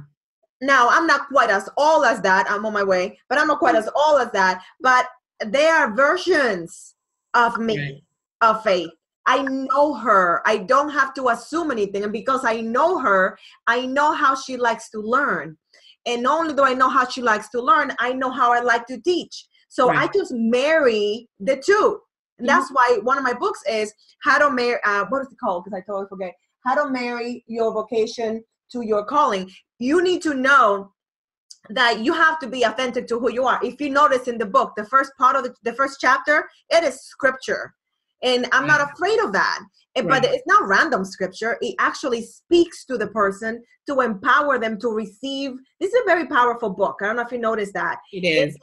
[0.61, 2.49] Now, I'm not quite as all as that.
[2.49, 4.63] I'm on my way, but I'm not quite as all as that.
[4.81, 5.07] But
[5.45, 6.95] they are versions
[7.33, 8.03] of me, right.
[8.41, 8.89] of faith.
[9.27, 10.41] I know her.
[10.45, 12.03] I don't have to assume anything.
[12.03, 15.57] And because I know her, I know how she likes to learn.
[16.05, 18.61] And not only do I know how she likes to learn, I know how I
[18.61, 19.45] like to teach.
[19.67, 20.09] So right.
[20.09, 21.99] I just marry the two.
[22.39, 22.57] And mm-hmm.
[22.57, 24.79] that's why one of my books is how to marry.
[24.85, 25.65] Uh, what is it called?
[25.65, 26.33] Because I totally forget.
[26.65, 29.49] How to marry your vocation to your calling.
[29.79, 30.91] You need to know
[31.69, 33.59] that you have to be authentic to who you are.
[33.63, 36.83] If you notice in the book, the first part of the, the first chapter, it
[36.83, 37.73] is scripture,
[38.23, 38.93] and I'm not mm-hmm.
[38.93, 39.59] afraid of that.
[39.95, 40.21] Eh, right.
[40.21, 41.57] But it's not random scripture.
[41.61, 45.51] It actually speaks to the person to empower them to receive.
[45.79, 46.97] This is a very powerful book.
[47.01, 47.97] I don't know if you noticed that.
[48.13, 48.55] It is.
[48.55, 48.57] It's,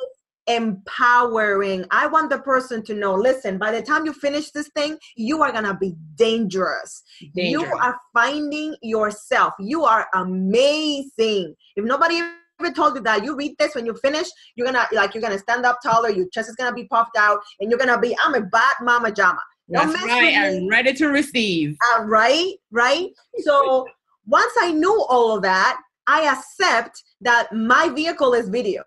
[0.47, 1.85] empowering.
[1.91, 5.43] I want the person to know listen, by the time you finish this thing, you
[5.43, 7.03] are going to be dangerous.
[7.35, 7.51] dangerous.
[7.51, 9.55] You are finding yourself.
[9.59, 11.55] You are amazing.
[11.77, 12.21] If nobody
[12.61, 15.23] ever told you that, you read this when you finish, you're going to like you're
[15.23, 17.79] going to stand up taller, your chest is going to be puffed out and you're
[17.79, 19.41] going to be I'm a bad mama jama.
[19.69, 20.37] That's right.
[20.37, 21.77] I'm ready to receive.
[21.95, 23.09] Uh, right, right.
[23.39, 23.87] So
[24.27, 28.83] once I knew all of that, I accept that my vehicle is video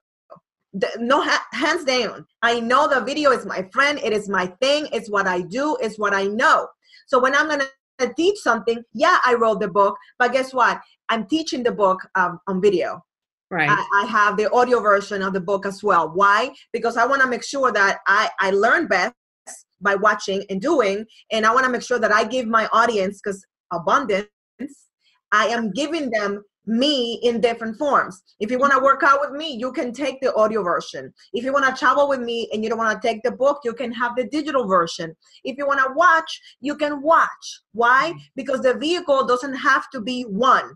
[1.00, 1.22] no
[1.54, 2.26] hands down.
[2.42, 4.00] I know the video is my friend.
[4.04, 4.88] It is my thing.
[4.92, 5.78] It's what i do.
[5.82, 6.68] It's what i know.
[7.08, 7.68] So when i'm gonna
[8.16, 10.80] teach something yeah i wrote the book but guess what?
[11.10, 13.02] I'm teaching the book um, on video.
[13.50, 13.70] Right.
[13.70, 16.12] I, I, have the audio version of the book as well.
[16.14, 16.52] Why?
[16.74, 19.16] Because i want to make sure that i i learn best
[19.82, 23.22] by watching and doing and i want to make sure that i give my audience
[23.22, 24.28] because abundance
[25.32, 28.22] i am giving them me in different forms.
[28.40, 31.14] If you want to work out with me, you can take the audio version.
[31.34, 33.62] If you want to travel with me and you don't want to take the book,
[33.64, 35.16] you can have the digital version.
[35.44, 37.62] If you want to watch, you can watch.
[37.72, 38.10] Why?
[38.10, 38.18] Mm-hmm.
[38.36, 40.74] Because the vehicle doesn't have to be one.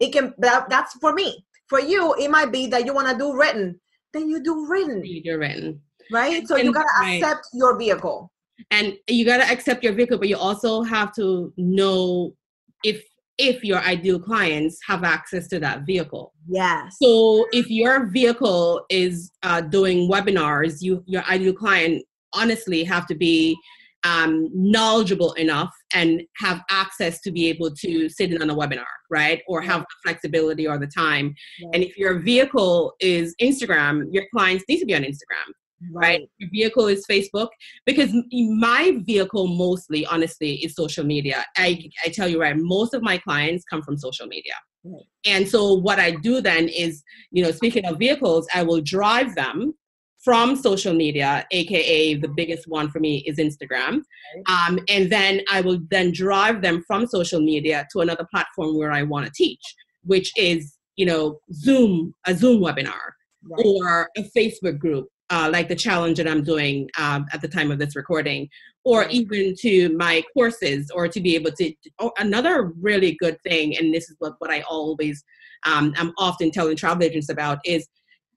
[0.00, 1.44] It can that, that's for me.
[1.68, 3.78] For you, it might be that you want to do written.
[4.14, 5.04] Then you do written.
[5.04, 5.80] You do written.
[6.10, 6.48] Right?
[6.48, 7.22] So and, you got to right.
[7.22, 8.32] accept your vehicle.
[8.70, 12.34] And you got to accept your vehicle, but you also have to know
[12.82, 13.04] if
[13.38, 16.34] if your ideal clients have access to that vehicle.
[16.48, 16.96] Yes.
[17.00, 23.14] So if your vehicle is uh, doing webinars, you your ideal client honestly have to
[23.14, 23.56] be
[24.04, 28.84] um, knowledgeable enough and have access to be able to sit in on a webinar,
[29.10, 29.42] right?
[29.48, 31.34] Or have the flexibility or the time.
[31.72, 35.52] And if your vehicle is Instagram, your clients need to be on Instagram
[35.92, 36.20] right.
[36.20, 36.30] right?
[36.38, 37.48] Your vehicle is Facebook
[37.86, 41.44] because my vehicle mostly, honestly, is social media.
[41.56, 44.54] I, I tell you right, most of my clients come from social media.
[44.84, 45.02] Right.
[45.26, 49.34] And so what I do then is, you know, speaking of vehicles, I will drive
[49.34, 49.74] them
[50.22, 54.02] from social media, aka the biggest one for me is Instagram,
[54.48, 58.90] um, and then I will then drive them from social media to another platform where
[58.90, 59.62] I want to teach,
[60.02, 63.12] which is you know Zoom, a Zoom webinar,
[63.44, 63.64] right.
[63.64, 67.70] or a Facebook group, uh, like the challenge that I'm doing um, at the time
[67.70, 68.48] of this recording,
[68.84, 71.72] or even to my courses, or to be able to.
[71.98, 75.22] Oh, another really good thing, and this is what, what I always,
[75.66, 77.86] um, I'm often telling travel agents about, is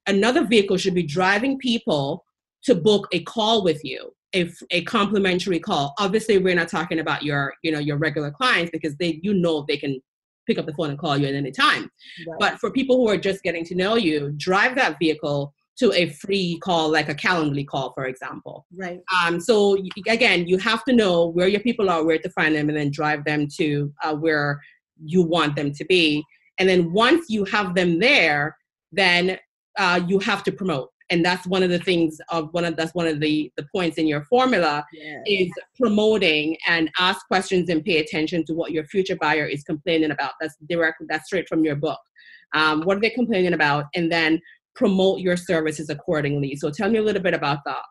[0.07, 2.25] another vehicle should be driving people
[2.63, 7.23] to book a call with you a, a complimentary call obviously we're not talking about
[7.23, 10.01] your you know your regular clients because they you know they can
[10.47, 11.89] pick up the phone and call you at any time
[12.27, 12.39] right.
[12.39, 16.09] but for people who are just getting to know you drive that vehicle to a
[16.09, 18.65] free call, like a Calendly call, for example.
[18.75, 18.99] Right.
[19.25, 22.69] Um, so again, you have to know where your people are, where to find them,
[22.69, 24.61] and then drive them to uh, where
[25.03, 26.23] you want them to be.
[26.59, 28.57] And then once you have them there,
[28.91, 29.39] then
[29.77, 30.89] uh, you have to promote.
[31.09, 33.97] And that's one of the things of one of that's one of the the points
[33.97, 34.85] in your formula
[35.25, 40.11] is promoting and ask questions and pay attention to what your future buyer is complaining
[40.11, 40.33] about.
[40.39, 41.03] That's direct.
[41.09, 41.99] That's straight from your book.
[42.53, 43.85] Um, what are they complaining about?
[43.93, 44.39] And then
[44.75, 46.55] promote your services accordingly.
[46.55, 47.83] So tell me a little bit about that.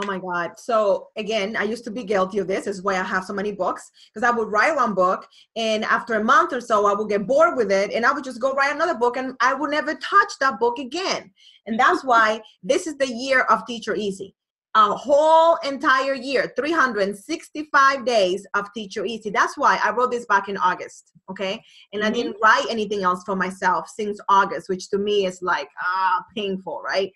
[0.00, 0.52] Oh my God.
[0.58, 2.66] So again, I used to be guilty of this.
[2.66, 5.84] this is why I have so many books because I would write one book and
[5.84, 8.40] after a month or so, I would get bored with it and I would just
[8.40, 11.32] go write another book and I would never touch that book again.
[11.66, 14.36] And that's why this is the year of Teach Your Easy.
[14.78, 19.28] A whole entire year 365 days of teach your easy.
[19.28, 21.60] That's why i wrote this back in august okay?
[21.92, 22.08] And mm-hmm.
[22.08, 26.22] i didn't write anything else for myself since august which to me is like ah
[26.36, 27.10] painful right?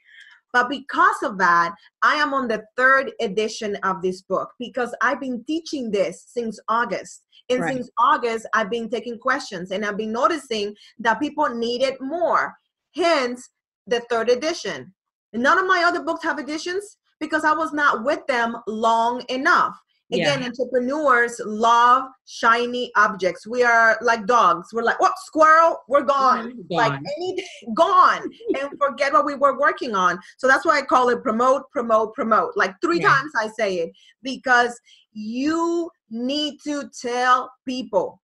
[0.53, 5.20] But because of that i am on the third edition of this book because i've
[5.20, 7.22] been teaching this since august.
[7.48, 7.75] And right.
[7.75, 12.55] since august i've been taking questions and i've been noticing that people needed more.
[12.96, 13.51] Hence
[13.87, 14.92] the third edition.
[15.33, 19.78] None of my other books have editions because I was not with them long enough.
[20.12, 20.48] Again, yeah.
[20.48, 23.46] entrepreneurs love shiny objects.
[23.46, 24.68] We are like dogs.
[24.72, 25.78] We're like, what squirrel?
[25.88, 26.50] We're gone.
[26.50, 26.66] gone.
[26.68, 28.28] Like any gone
[28.61, 30.18] and forget what we were working on.
[30.37, 32.56] So that's why I call it promote, promote, promote.
[32.56, 33.08] Like three yeah.
[33.08, 34.78] times I say it because
[35.12, 38.20] you need to tell people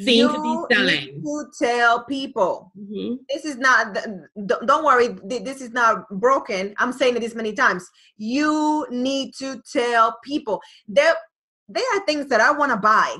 [0.00, 1.22] seem to be selling.
[1.22, 3.14] to tell people mm-hmm.
[3.28, 3.96] this is not.
[4.46, 6.74] Don't worry, this is not broken.
[6.78, 7.88] I'm saying it this many times.
[8.16, 11.14] You need to tell people there.
[11.68, 13.16] There are things that I want to buy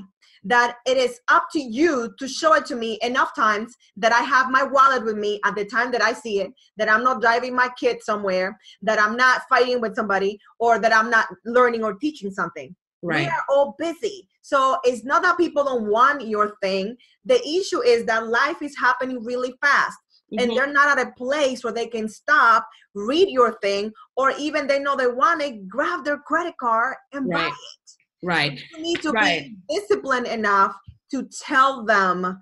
[0.46, 4.20] that it is up to you to show it to me enough times that I
[4.20, 7.20] have my wallet with me at the time that I see it, that I'm not
[7.20, 11.82] driving my kid somewhere, that I'm not fighting with somebody, or that I'm not learning
[11.82, 12.76] or teaching something.
[13.06, 13.20] Right.
[13.20, 14.28] We are all busy.
[14.42, 16.96] So it's not that people don't want your thing.
[17.24, 19.98] The issue is that life is happening really fast.
[20.32, 20.38] Mm-hmm.
[20.38, 24.66] And they're not at a place where they can stop, read your thing, or even
[24.66, 27.48] they know they want it, grab their credit card and right.
[27.48, 28.26] buy it.
[28.26, 28.60] Right.
[28.72, 29.52] You need to right.
[29.68, 30.74] be disciplined enough
[31.12, 32.40] to tell them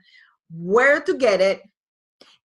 [0.51, 1.63] where to get it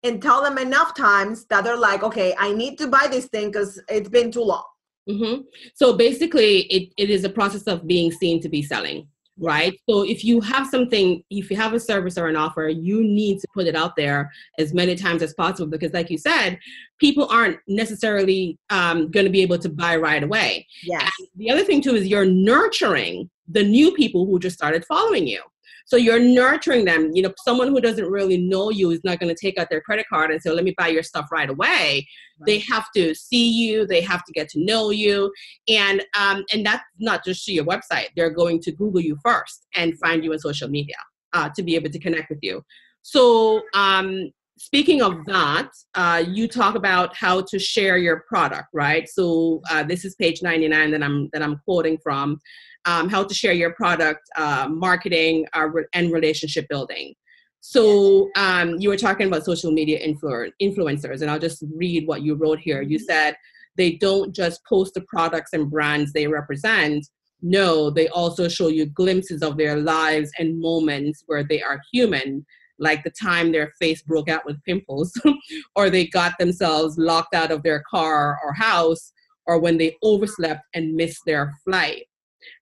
[0.02, 3.50] and tell them enough times that they're like, okay, I need to buy this thing
[3.50, 4.64] because it's been too long.
[5.10, 5.42] Mm-hmm.
[5.74, 9.78] So basically, it, it is a process of being seen to be selling, right?
[9.88, 13.40] So if you have something, if you have a service or an offer, you need
[13.40, 16.58] to put it out there as many times as possible because, like you said,
[16.98, 20.66] people aren't necessarily um, going to be able to buy right away.
[20.84, 21.10] Yes.
[21.18, 25.26] And the other thing too is you're nurturing the new people who just started following
[25.26, 25.42] you.
[25.90, 27.10] So you're nurturing them.
[27.14, 29.80] You know, someone who doesn't really know you is not going to take out their
[29.80, 32.06] credit card and say, let me buy your stuff right away.
[32.38, 32.46] Right.
[32.46, 35.32] They have to see you, they have to get to know you.
[35.68, 38.06] And um, and that's not just to your website.
[38.14, 40.94] They're going to Google you first and find you on social media
[41.32, 42.62] uh, to be able to connect with you.
[43.02, 49.08] So um, speaking of that, uh, you talk about how to share your product, right?
[49.08, 52.38] So uh, this is page 99 that I'm that I'm quoting from
[52.86, 57.14] um, how to share your product, uh, marketing, uh, and relationship building.
[57.60, 62.22] So um, you were talking about social media influ- influencers, and I'll just read what
[62.22, 62.82] you wrote here.
[62.82, 63.04] You mm-hmm.
[63.04, 63.36] said
[63.76, 67.06] they don't just post the products and brands they represent.
[67.42, 72.44] No, they also show you glimpses of their lives and moments where they are human,
[72.78, 75.12] like the time their face broke out with pimples,
[75.76, 79.12] or they got themselves locked out of their car or house,
[79.46, 82.04] or when they overslept and missed their flight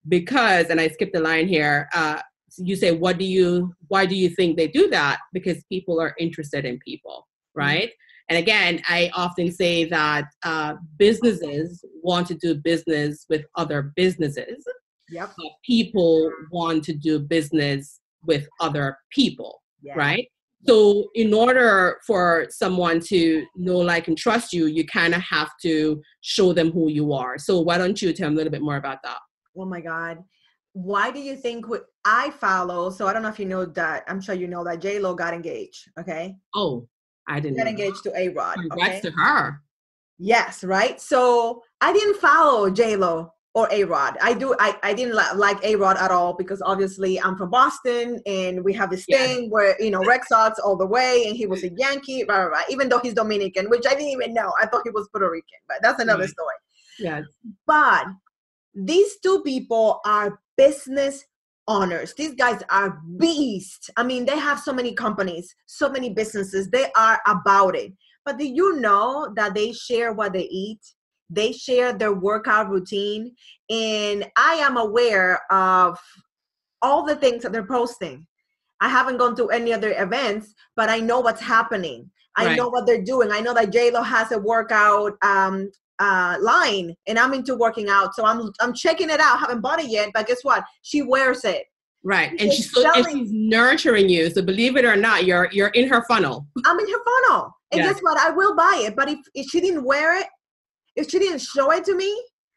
[0.09, 2.21] because and i skipped the line here uh,
[2.59, 6.15] you say what do you why do you think they do that because people are
[6.19, 7.61] interested in people mm-hmm.
[7.61, 8.27] right mm-hmm.
[8.31, 14.65] and again i often say that uh, businesses want to do business with other businesses
[15.11, 15.31] yep.
[15.65, 19.95] people want to do business with other people yeah.
[19.95, 20.29] right
[20.67, 25.51] so in order for someone to know like and trust you you kind of have
[25.63, 28.63] to show them who you are so why don't you tell them a little bit
[28.63, 29.19] more about that
[29.59, 30.23] oh my god
[30.73, 31.67] why do you think
[32.05, 32.91] I follow?
[32.91, 34.05] So I don't know if you know that.
[34.07, 35.91] I'm sure you know that J Lo got engaged.
[35.99, 36.37] Okay.
[36.55, 36.89] Oh,
[37.27, 37.57] I didn't.
[37.57, 38.55] Got engaged to A Rod.
[38.55, 39.01] Congrats okay?
[39.01, 39.61] to her.
[40.19, 41.01] Yes, right.
[41.01, 44.19] So I didn't follow J Lo or A Rod.
[44.23, 44.55] I do.
[44.61, 48.63] I I didn't li- like A Rod at all because obviously I'm from Boston and
[48.63, 51.63] we have this thing where you know Red Sox all the way and he was
[51.65, 52.25] a Yankee.
[52.25, 54.53] Blah, blah, blah, even though he's Dominican, which I didn't even know.
[54.61, 56.55] I thought he was Puerto Rican, but that's another story.
[57.01, 57.25] Yes.
[57.67, 58.07] But
[58.75, 61.25] these two people are business
[61.67, 62.15] owners.
[62.15, 63.91] These guys are beasts.
[63.97, 66.71] I mean, they have so many companies, so many businesses.
[66.71, 67.93] They are about it.
[68.25, 70.81] But do you know that they share what they eat?
[71.31, 73.35] They share their workout routine.
[73.71, 75.99] And I am aware of
[76.81, 78.27] all the things that they're posting.
[78.81, 82.11] I haven't gone to any other events, but I know what's happening.
[82.37, 82.57] I right.
[82.57, 83.33] know what they're doing.
[83.33, 88.15] I know that JLo has a workout um, uh, line and I'm into working out.
[88.15, 89.41] So I'm I'm checking it out.
[89.41, 90.65] Haven't bought it yet, but guess what?
[90.83, 91.65] She wears it.
[92.05, 92.31] Right.
[92.41, 94.31] And she's, so, and she's nurturing you.
[94.31, 96.47] So believe it or not, you're you're in her funnel.
[96.65, 97.53] I'm in her funnel.
[97.73, 97.95] And yes.
[97.95, 98.19] guess what?
[98.19, 98.97] I will buy it.
[98.97, 100.27] But if, if she didn't wear it,
[100.97, 102.11] if she didn't show it to me,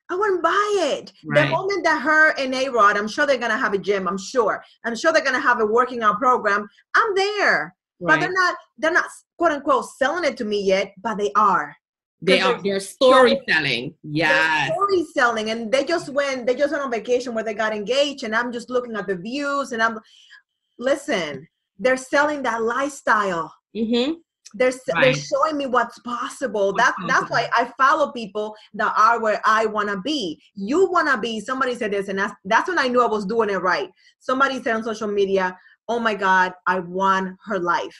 [0.09, 1.11] I wouldn't buy it.
[1.25, 1.45] Right.
[1.45, 4.17] The moment that her and A Rod, I'm sure they're gonna have a gym, I'm
[4.17, 4.63] sure.
[4.85, 6.67] I'm sure they're gonna have a working out program.
[6.95, 7.75] I'm there.
[7.99, 8.15] Right.
[8.15, 9.05] But they're not they're not
[9.37, 11.75] quote unquote selling it to me yet, but they are
[12.21, 13.95] They are they're story selling.
[14.03, 14.67] Yeah.
[14.67, 15.49] Story selling.
[15.49, 18.23] And they just went, they just went on vacation where they got engaged.
[18.23, 19.99] And I'm just looking at the views and I'm
[20.77, 21.47] listen,
[21.79, 23.53] they're selling that lifestyle.
[23.75, 24.13] Mm-hmm.
[24.53, 25.03] They're, right.
[25.03, 26.73] they're showing me what's possible.
[26.73, 27.07] What's that's possible.
[27.07, 30.41] that's why I follow people that are where I want to be.
[30.55, 31.39] You want to be.
[31.39, 33.89] Somebody said this, and that's that's when I knew I was doing it right.
[34.19, 35.57] Somebody said on social media,
[35.87, 37.97] "Oh my God, I want her life."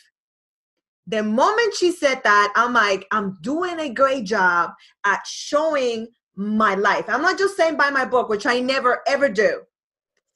[1.12, 4.72] The moment she said that, I'm like, I'm doing a great job
[5.06, 6.08] at showing
[6.38, 7.06] my life.
[7.10, 9.62] I'm not just saying buy my book, which I never ever do.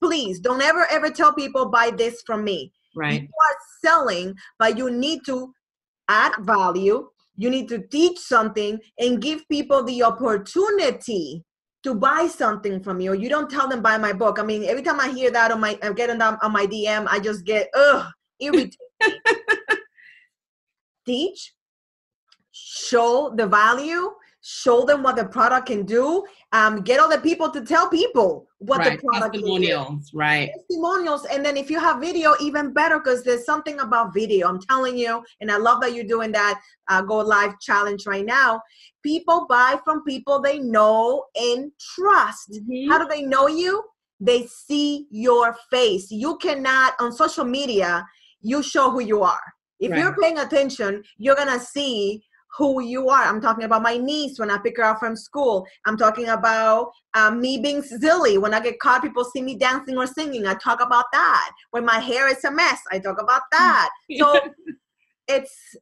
[0.03, 2.73] Please don't ever ever tell people buy this from me.
[2.93, 3.21] Right.
[3.21, 5.53] You are selling, but you need to
[6.09, 7.07] add value.
[7.37, 11.43] You need to teach something and give people the opportunity
[11.83, 13.13] to buy something from you.
[13.13, 14.39] You don't tell them buy my book.
[14.39, 17.07] I mean, every time I hear that on my I'm getting that on my DM,
[17.09, 18.11] I just get ugh
[18.41, 18.75] irritated.
[21.05, 21.53] Teach,
[22.51, 24.11] show the value,
[24.47, 28.47] show them what the product can do, um, get all the people to tell people
[28.59, 29.01] what right.
[29.01, 29.47] the product can do.
[29.47, 30.51] testimonials, right?
[30.55, 34.47] Testimonials, and then if you have video, even better because there's something about video.
[34.47, 38.25] I'm telling you, and I love that you're doing that uh, go live challenge right
[38.25, 38.61] now.
[39.01, 42.51] People buy from people they know and trust.
[42.51, 42.91] Mm-hmm.
[42.91, 43.83] How do they know you?
[44.19, 46.11] They see your face.
[46.11, 48.05] You cannot on social media.
[48.41, 49.99] You show who you are if right.
[49.99, 52.23] you're paying attention, you're gonna see
[52.57, 53.23] who you are.
[53.23, 55.67] I'm talking about my niece when I pick her up from school.
[55.85, 58.37] I'm talking about um, me being silly.
[58.37, 60.47] When I get caught, people see me dancing or singing.
[60.47, 61.51] I talk about that.
[61.71, 63.89] When my hair is a mess, I talk about that.
[64.17, 64.39] So
[65.27, 65.75] it's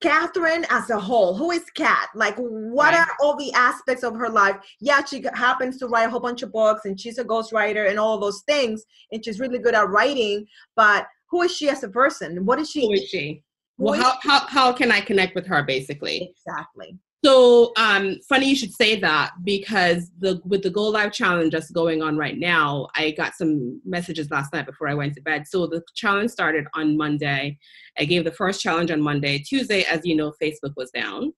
[0.00, 1.34] Catherine as a whole.
[1.36, 2.08] Who is Kat?
[2.14, 3.00] Like, what right.
[3.00, 4.56] are all the aspects of her life?
[4.80, 7.98] Yeah, she happens to write a whole bunch of books and she's a ghostwriter and
[7.98, 8.84] all those things.
[9.10, 10.46] And she's really good at writing.
[10.76, 12.44] But who is she as a person?
[12.44, 12.86] What is she?
[12.86, 13.42] Who is she?
[13.76, 16.34] Well, how, how, how can I connect with her basically?
[16.46, 16.98] Exactly.
[17.24, 21.70] So um, funny you should say that because the with the Go Live challenge that's
[21.70, 25.46] going on right now, I got some messages last night before I went to bed.
[25.48, 27.58] So the challenge started on Monday.
[27.98, 29.38] I gave the first challenge on Monday.
[29.40, 31.32] Tuesday, as you know, Facebook was down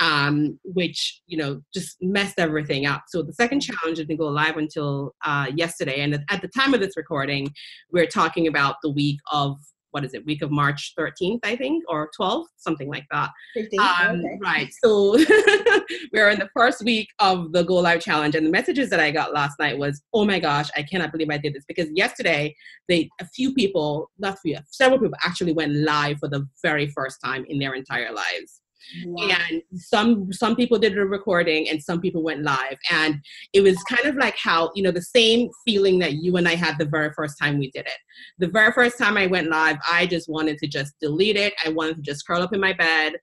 [0.00, 3.04] um, which you know just messed everything up.
[3.08, 6.80] So the second challenge didn't go live until uh, yesterday, and at the time of
[6.80, 7.52] this recording,
[7.90, 9.56] we're talking about the week of
[9.92, 10.26] what is it?
[10.26, 13.30] Week of March 13th, I think, or 12th, something like that.
[13.56, 14.38] 15th, um, okay.
[14.42, 14.68] Right.
[14.82, 15.12] So
[16.12, 19.10] we're in the first week of the Go Live challenge, and the messages that I
[19.10, 22.54] got last night was, "Oh my gosh, I cannot believe I did this!" Because yesterday,
[22.88, 27.18] they a few people, not few, several people actually went live for the very first
[27.22, 28.61] time in their entire lives.
[29.04, 29.28] Wow.
[29.50, 32.78] And some some people did a recording and some people went live.
[32.90, 33.16] And
[33.52, 36.54] it was kind of like how, you know, the same feeling that you and I
[36.54, 37.98] had the very first time we did it.
[38.38, 41.54] The very first time I went live, I just wanted to just delete it.
[41.64, 43.14] I wanted to just curl up in my bed,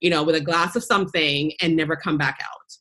[0.00, 2.78] you know, with a glass of something and never come back out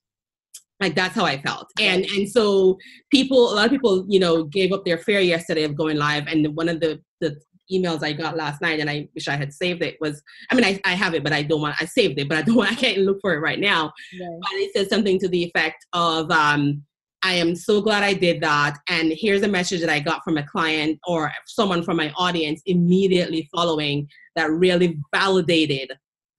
[0.83, 2.77] like that's how i felt and and so
[3.11, 6.27] people a lot of people you know gave up their fear yesterday of going live
[6.27, 7.35] and one of the the
[7.73, 9.97] emails I got last night, and I wish I had saved it.
[9.99, 11.81] Was I mean, I, I have it, but I don't want.
[11.81, 12.55] I saved it, but I don't.
[12.55, 13.91] Want, I can't look for it right now.
[14.17, 16.83] But it says something to the effect of, um,
[17.23, 20.37] "I am so glad I did that." And here's a message that I got from
[20.37, 25.91] a client or someone from my audience immediately following that really validated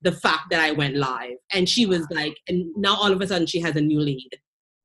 [0.05, 1.37] the fact that I went live.
[1.53, 4.31] And she was like, and now all of a sudden she has a new lead,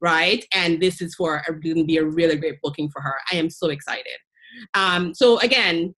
[0.02, 0.44] right?
[0.54, 3.16] And this is for going to be a really great booking for her.
[3.32, 4.18] I am so excited.
[4.74, 5.94] Um, so again,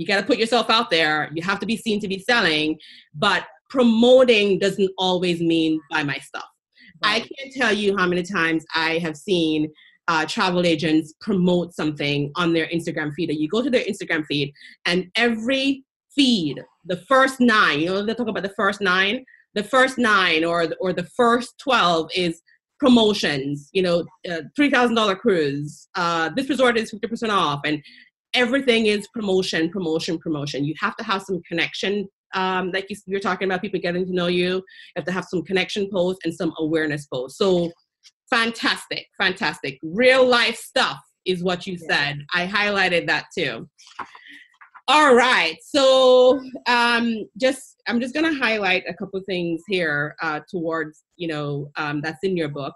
[0.00, 1.28] you got to put yourself out there.
[1.34, 2.78] You have to be seen to be selling,
[3.14, 6.48] but promoting doesn't always mean buy my stuff.
[7.04, 7.22] Right.
[7.22, 9.70] I can't tell you how many times I have seen
[10.08, 13.30] uh, travel agents promote something on their Instagram feed.
[13.30, 14.54] You go to their Instagram feed,
[14.86, 15.84] and every
[16.14, 19.22] feed, the first nine, you know, they talk about the first nine,
[19.54, 22.40] the first nine or or the first twelve is
[22.78, 23.68] promotions.
[23.72, 25.88] You know, uh, three thousand dollar cruise.
[25.94, 27.82] Uh, this resort is fifty percent off, and
[28.34, 30.64] everything is promotion, promotion, promotion.
[30.64, 32.08] You have to have some connection.
[32.34, 34.56] Um, like you, you're talking about people getting to know you.
[34.56, 34.62] You
[34.96, 37.38] have to have some connection posts and some awareness posts.
[37.38, 37.72] So
[38.30, 39.78] fantastic, fantastic.
[39.82, 42.24] Real life stuff is what you said.
[42.32, 43.68] I highlighted that too.
[44.88, 45.56] All right.
[45.62, 51.70] So um, just I'm just gonna highlight a couple things here uh, towards you know
[51.76, 52.74] um, that's in your book.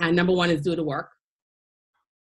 [0.00, 1.10] And number one is do the work.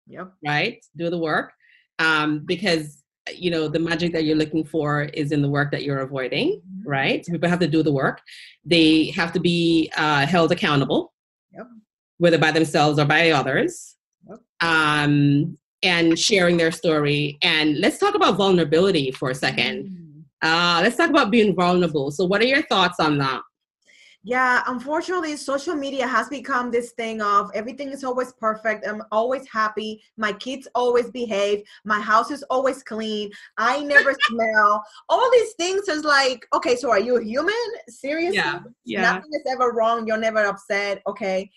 [0.08, 0.32] Yep.
[0.44, 0.84] Right.
[0.96, 1.52] Do the work
[2.00, 3.04] um, because
[3.36, 6.62] you know the magic that you're looking for is in the work that you're avoiding
[6.62, 6.90] mm-hmm.
[6.90, 8.22] right so people have to do the work
[8.66, 11.14] they have to be uh, held accountable
[11.52, 11.68] yep.
[12.18, 13.96] whether by themselves or by others
[14.30, 14.40] yep.
[14.62, 20.24] um, and sharing their story and let's talk about vulnerability for a second mm.
[20.42, 23.42] uh, let's talk about being vulnerable so what are your thoughts on that
[24.28, 28.86] Yeah, unfortunately, social media has become this thing of everything is always perfect.
[28.86, 30.04] I'm always happy.
[30.18, 31.64] My kids always behave.
[31.86, 33.32] My house is always clean.
[33.58, 34.84] I never smell.
[35.08, 37.54] All these things is like, okay, so are you a human?
[37.88, 38.36] Seriously?
[38.36, 38.60] Yeah.
[38.84, 39.02] Yeah.
[39.04, 40.06] Nothing is ever wrong.
[40.06, 41.02] You're never upset.
[41.08, 41.50] Okay.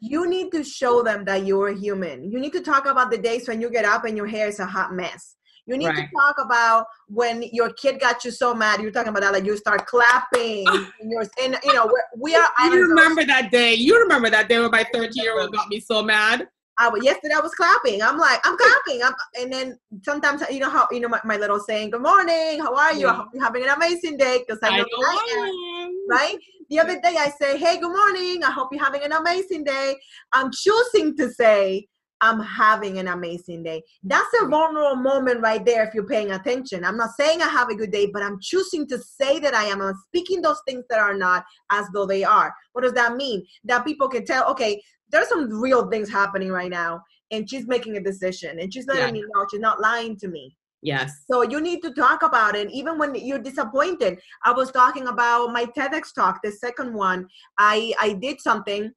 [0.00, 2.32] You need to show them that you're a human.
[2.32, 4.60] You need to talk about the days when you get up and your hair is
[4.60, 5.36] a hot mess.
[5.66, 6.08] You need right.
[6.08, 8.80] to talk about when your kid got you so mad.
[8.80, 10.64] You're talking about that, like you start clapping.
[10.66, 10.90] Oh.
[11.00, 12.48] and you're, and you know, we are.
[12.64, 13.74] You remember that day?
[13.74, 16.48] You remember that day when my 13 year old got me so mad?
[16.78, 17.34] I was yesterday.
[17.34, 18.02] I was clapping.
[18.02, 19.02] I'm like, I'm clapping.
[19.02, 22.60] I'm, and then sometimes you know how you know my, my little saying, "Good morning,
[22.60, 23.06] how are you?
[23.06, 23.12] Yeah.
[23.12, 26.38] I hope you're having an amazing day." Because I know, I am, right.
[26.70, 28.42] The other day I say, "Hey, good morning.
[28.42, 29.96] I hope you're having an amazing day."
[30.32, 31.86] I'm choosing to say,
[32.22, 33.82] I'm having an amazing day.
[34.04, 36.84] That's a vulnerable moment right there if you're paying attention.
[36.84, 39.64] I'm not saying I have a good day, but I'm choosing to say that I
[39.64, 39.82] am.
[39.82, 42.54] I'm speaking those things that are not as though they are.
[42.72, 43.44] What does that mean?
[43.64, 47.02] That people can tell, okay, there's some real things happening right now,
[47.32, 49.22] and she's making a decision and she's letting yeah.
[49.22, 50.56] me know she's not lying to me.
[50.82, 51.24] Yes.
[51.30, 54.18] So you need to talk about it, even when you're disappointed.
[54.44, 57.28] I was talking about my TEDx talk, the second one.
[57.58, 58.92] I I did something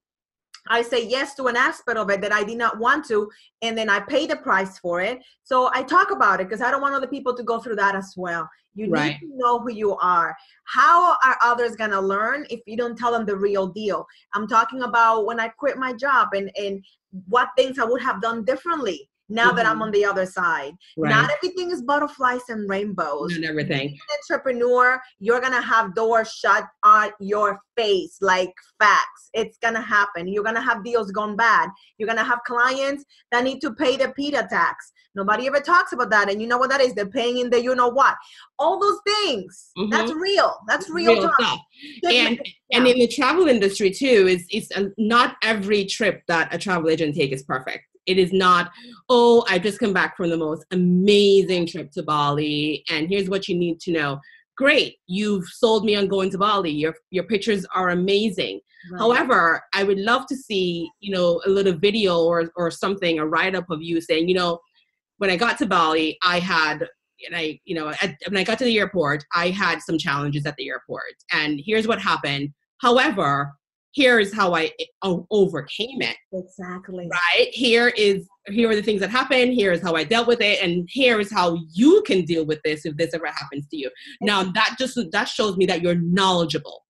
[0.67, 3.29] I say yes to an aspect of it that I did not want to,
[3.61, 5.19] and then I pay the price for it.
[5.43, 7.95] So I talk about it because I don't want other people to go through that
[7.95, 8.49] as well.
[8.73, 9.19] You right.
[9.21, 10.35] need to know who you are.
[10.65, 14.05] How are others gonna learn if you don't tell them the real deal?
[14.33, 16.83] I'm talking about when I quit my job and and
[17.27, 19.57] what things I would have done differently now mm-hmm.
[19.57, 19.81] that I'm mm-hmm.
[19.83, 20.73] on the other side.
[20.97, 21.09] Right.
[21.09, 23.37] Not everything is butterflies and rainbows.
[23.37, 23.97] Not everything.
[24.29, 29.29] Entrepreneur, you're gonna have doors shut on your face like facts.
[29.33, 30.27] It's gonna happen.
[30.27, 31.69] You're gonna have deals gone bad.
[31.97, 34.91] You're gonna have clients that need to pay the PITA tax.
[35.15, 36.29] Nobody ever talks about that.
[36.29, 36.93] And you know what that is?
[36.93, 38.15] They're paying in the you know what.
[38.59, 39.71] All those things.
[39.77, 39.89] Mm-hmm.
[39.89, 40.57] That's real.
[40.67, 41.59] That's real, real stuff.
[42.03, 42.77] And yeah.
[42.77, 46.89] and in the travel industry too, is it's uh, not every trip that a travel
[46.89, 48.71] agent take is perfect it is not,
[49.09, 53.47] oh, I just come back from the most amazing trip to Bali, and here's what
[53.47, 54.19] you need to know.
[54.57, 56.71] Great, you've sold me on going to Bali.
[56.71, 58.61] Your your pictures are amazing.
[58.89, 58.99] Right.
[58.99, 63.25] However, I would love to see, you know, a little video or or something, a
[63.25, 64.59] write up of you saying, you know,
[65.17, 66.87] when I got to Bali, I had
[67.25, 70.45] and I, you know, at, when I got to the airport, I had some challenges
[70.45, 72.53] at the airport, and here's what happened.
[72.77, 73.51] However,
[73.95, 74.71] here is how I
[75.03, 76.17] oh, overcame it.
[76.33, 77.07] Exactly.
[77.09, 77.47] Right?
[77.53, 79.53] Here is here are the things that happened.
[79.53, 82.59] Here is how I dealt with it, and here is how you can deal with
[82.65, 83.89] this if this ever happens to you.
[84.19, 86.83] Now that just that shows me that you're knowledgeable.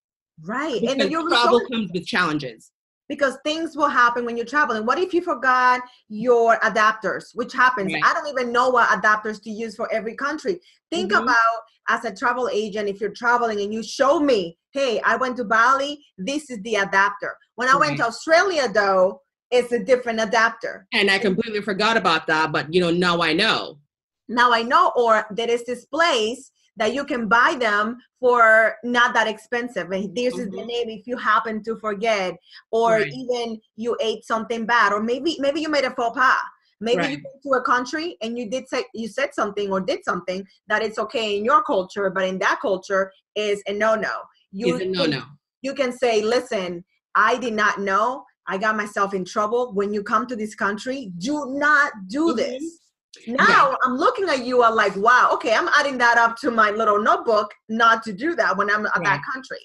[0.44, 0.82] Right.
[0.82, 2.72] Because and your travel comes with challenges
[3.08, 4.86] because things will happen when you're traveling.
[4.86, 7.94] What if you forgot your adapters, which happens?
[7.94, 8.04] Right.
[8.04, 10.60] I don't even know what adapters to use for every country.
[10.92, 11.24] Think mm-hmm.
[11.24, 15.38] about as a travel agent, if you're traveling and you show me, hey, I went
[15.38, 17.38] to Bali, this is the adapter.
[17.56, 17.82] When I right.
[17.82, 20.88] went to Australia, though, it's a different adapter.
[20.94, 23.80] And I completely forgot about that, but you know, now I know.
[24.28, 29.14] Now I know, or there is this place that you can buy them for not
[29.14, 29.92] that expensive.
[29.92, 30.42] And this mm-hmm.
[30.42, 30.68] is the mm-hmm.
[30.68, 32.36] name if you happen to forget,
[32.72, 33.12] or right.
[33.14, 36.38] even you ate something bad, or maybe maybe you made a faux pas.
[36.82, 37.10] Maybe right.
[37.12, 40.46] you went to a country and you did say you said something or did something
[40.68, 44.12] that it's okay in your culture, but in that culture is a no no.
[44.52, 45.24] You no no.
[45.62, 46.84] You can say, listen,
[47.16, 48.26] I did not know.
[48.48, 49.74] I got myself in trouble.
[49.74, 52.38] When you come to this country, do not do mm-hmm.
[52.38, 52.80] this
[53.28, 53.76] now yeah.
[53.84, 57.02] I'm looking at you, I'm like, wow, okay, I'm adding that up to my little
[57.02, 59.60] notebook not to do that when I'm at that country.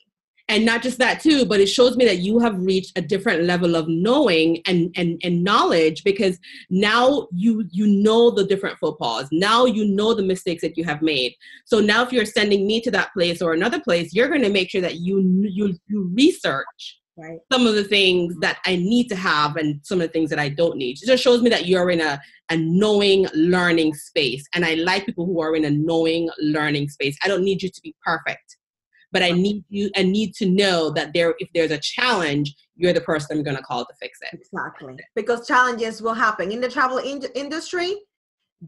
[0.51, 3.44] And not just that too, but it shows me that you have reached a different
[3.44, 6.40] level of knowing and, and, and knowledge because
[6.70, 9.28] now you you know the different faux pas.
[9.30, 11.36] Now you know the mistakes that you have made.
[11.66, 14.70] So now if you're sending me to that place or another place, you're gonna make
[14.70, 17.38] sure that you you you research right.
[17.52, 20.38] some of the things that I need to have and some of the things that
[20.38, 20.98] I don't need.
[21.02, 24.44] It just shows me that you're in a, a knowing learning space.
[24.54, 27.16] And I like people who are in a knowing learning space.
[27.24, 28.56] I don't need you to be perfect,
[29.12, 32.92] but I need you I need to know that there if there's a challenge, you're
[32.92, 34.40] the person I'm gonna call to fix it.
[34.40, 34.96] Exactly.
[35.14, 36.50] Because challenges will happen.
[36.50, 37.96] In the travel in- industry,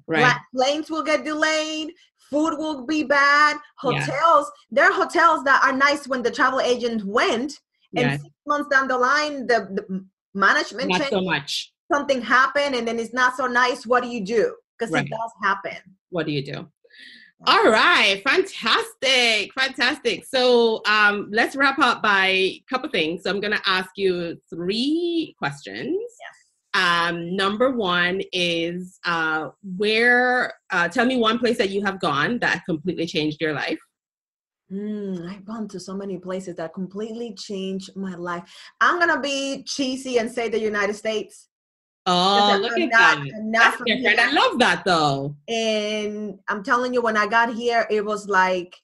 [0.06, 0.36] right.
[0.54, 1.92] planes will get delayed,
[2.32, 4.66] food will be bad hotels yeah.
[4.70, 7.52] there are hotels that are nice when the travel agent went
[7.96, 8.22] and yes.
[8.22, 12.98] six months down the line the, the management not so much something happened and then
[12.98, 15.04] it's not so nice what do you do because right.
[15.04, 15.76] it does happen
[16.10, 16.66] what do you do
[17.46, 23.40] all right fantastic fantastic so um, let's wrap up by a couple things so i'm
[23.40, 26.42] going to ask you three questions yes.
[26.74, 32.38] Um, number one is uh, where, uh, tell me one place that you have gone
[32.38, 33.78] that completely changed your life.
[34.72, 38.42] Mm, I've gone to so many places that completely changed my life.
[38.80, 41.48] I'm gonna be cheesy and say the United States.
[42.06, 43.50] Oh, look at not, that.
[43.52, 44.18] That's different.
[44.18, 45.36] I love that though.
[45.48, 48.74] And I'm telling you, when I got here, it was like,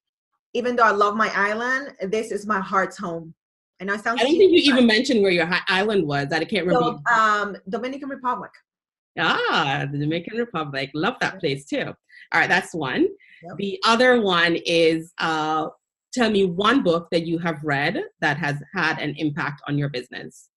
[0.54, 3.34] even though I love my island, this is my heart's home.
[3.80, 4.20] I it sounds.
[4.20, 6.32] I don't think you even mentioned where your island was.
[6.32, 6.98] I can't remember.
[7.06, 8.50] So, um, Dominican Republic.
[9.18, 10.90] Ah, the Dominican Republic.
[10.94, 11.86] Love that place too.
[11.86, 13.08] All right, that's one.
[13.42, 13.56] Yep.
[13.56, 15.68] The other one is uh,
[16.18, 19.88] tell me one book that you have read that has had an impact on your
[19.88, 20.48] business.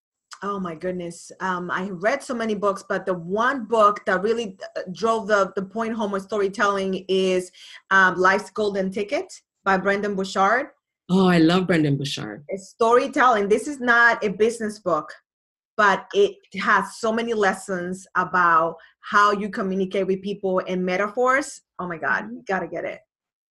[0.44, 1.32] Oh my goodness.
[1.40, 5.54] Um, I read so many books, but the one book that really uh, drove the,
[5.56, 7.52] the point home with storytelling is
[7.92, 9.32] um, Life's Golden Ticket
[9.64, 10.70] by Brendon Burchard.
[11.12, 12.44] Oh, I love Brendon Burchard.
[12.48, 13.50] It's storytelling.
[13.50, 15.14] This is not a business book,
[15.78, 21.62] but it has so many lessons about how you communicate with people and metaphors.
[21.78, 23.00] Oh my God, you gotta get it.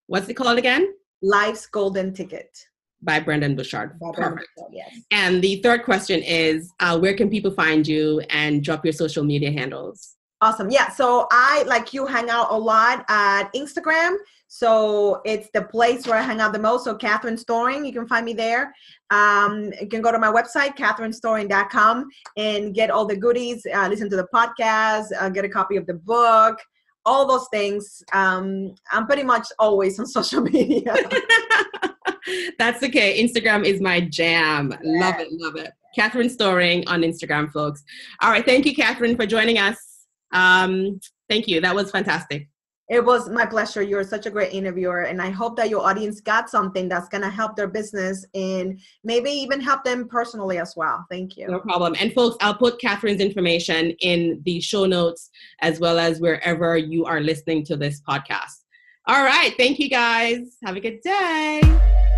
[0.08, 0.92] What's it called again?
[1.22, 2.66] Life's Golden Ticket.
[3.02, 3.98] By Brendon Burchard.
[3.98, 4.48] By Perfect.
[4.56, 4.94] Burchard, yes.
[5.10, 9.24] And the third question is uh, where can people find you and drop your social
[9.24, 10.16] media handles?
[10.42, 10.70] Awesome.
[10.70, 10.90] Yeah.
[10.90, 14.16] So I, like you, hang out a lot at Instagram.
[14.48, 16.84] So it's the place where I hang out the most.
[16.84, 18.74] So Catherine Storing, you can find me there.
[19.10, 24.10] Um, you can go to my website, catherinestoring.com, and get all the goodies, uh, listen
[24.10, 26.58] to the podcast, uh, get a copy of the book,
[27.06, 28.02] all those things.
[28.12, 30.94] Um, I'm pretty much always on social media.
[32.58, 33.22] That's okay.
[33.22, 34.74] Instagram is my jam.
[34.82, 35.06] Yeah.
[35.06, 35.72] Love it, love it.
[35.94, 37.82] Catherine Storing on Instagram, folks.
[38.20, 38.44] All right.
[38.44, 40.06] Thank you, Catherine, for joining us.
[40.32, 41.60] Um, thank you.
[41.60, 42.48] That was fantastic.
[42.90, 43.82] It was my pleasure.
[43.82, 47.22] You're such a great interviewer, and I hope that your audience got something that's going
[47.22, 51.06] to help their business and maybe even help them personally as well.
[51.08, 51.46] Thank you.
[51.46, 51.94] No problem.
[52.00, 55.30] And folks, I'll put Catherine's information in the show notes
[55.60, 58.64] as well as wherever you are listening to this podcast.
[59.06, 59.54] All right.
[59.56, 60.56] Thank you guys.
[60.64, 62.08] Have a good day.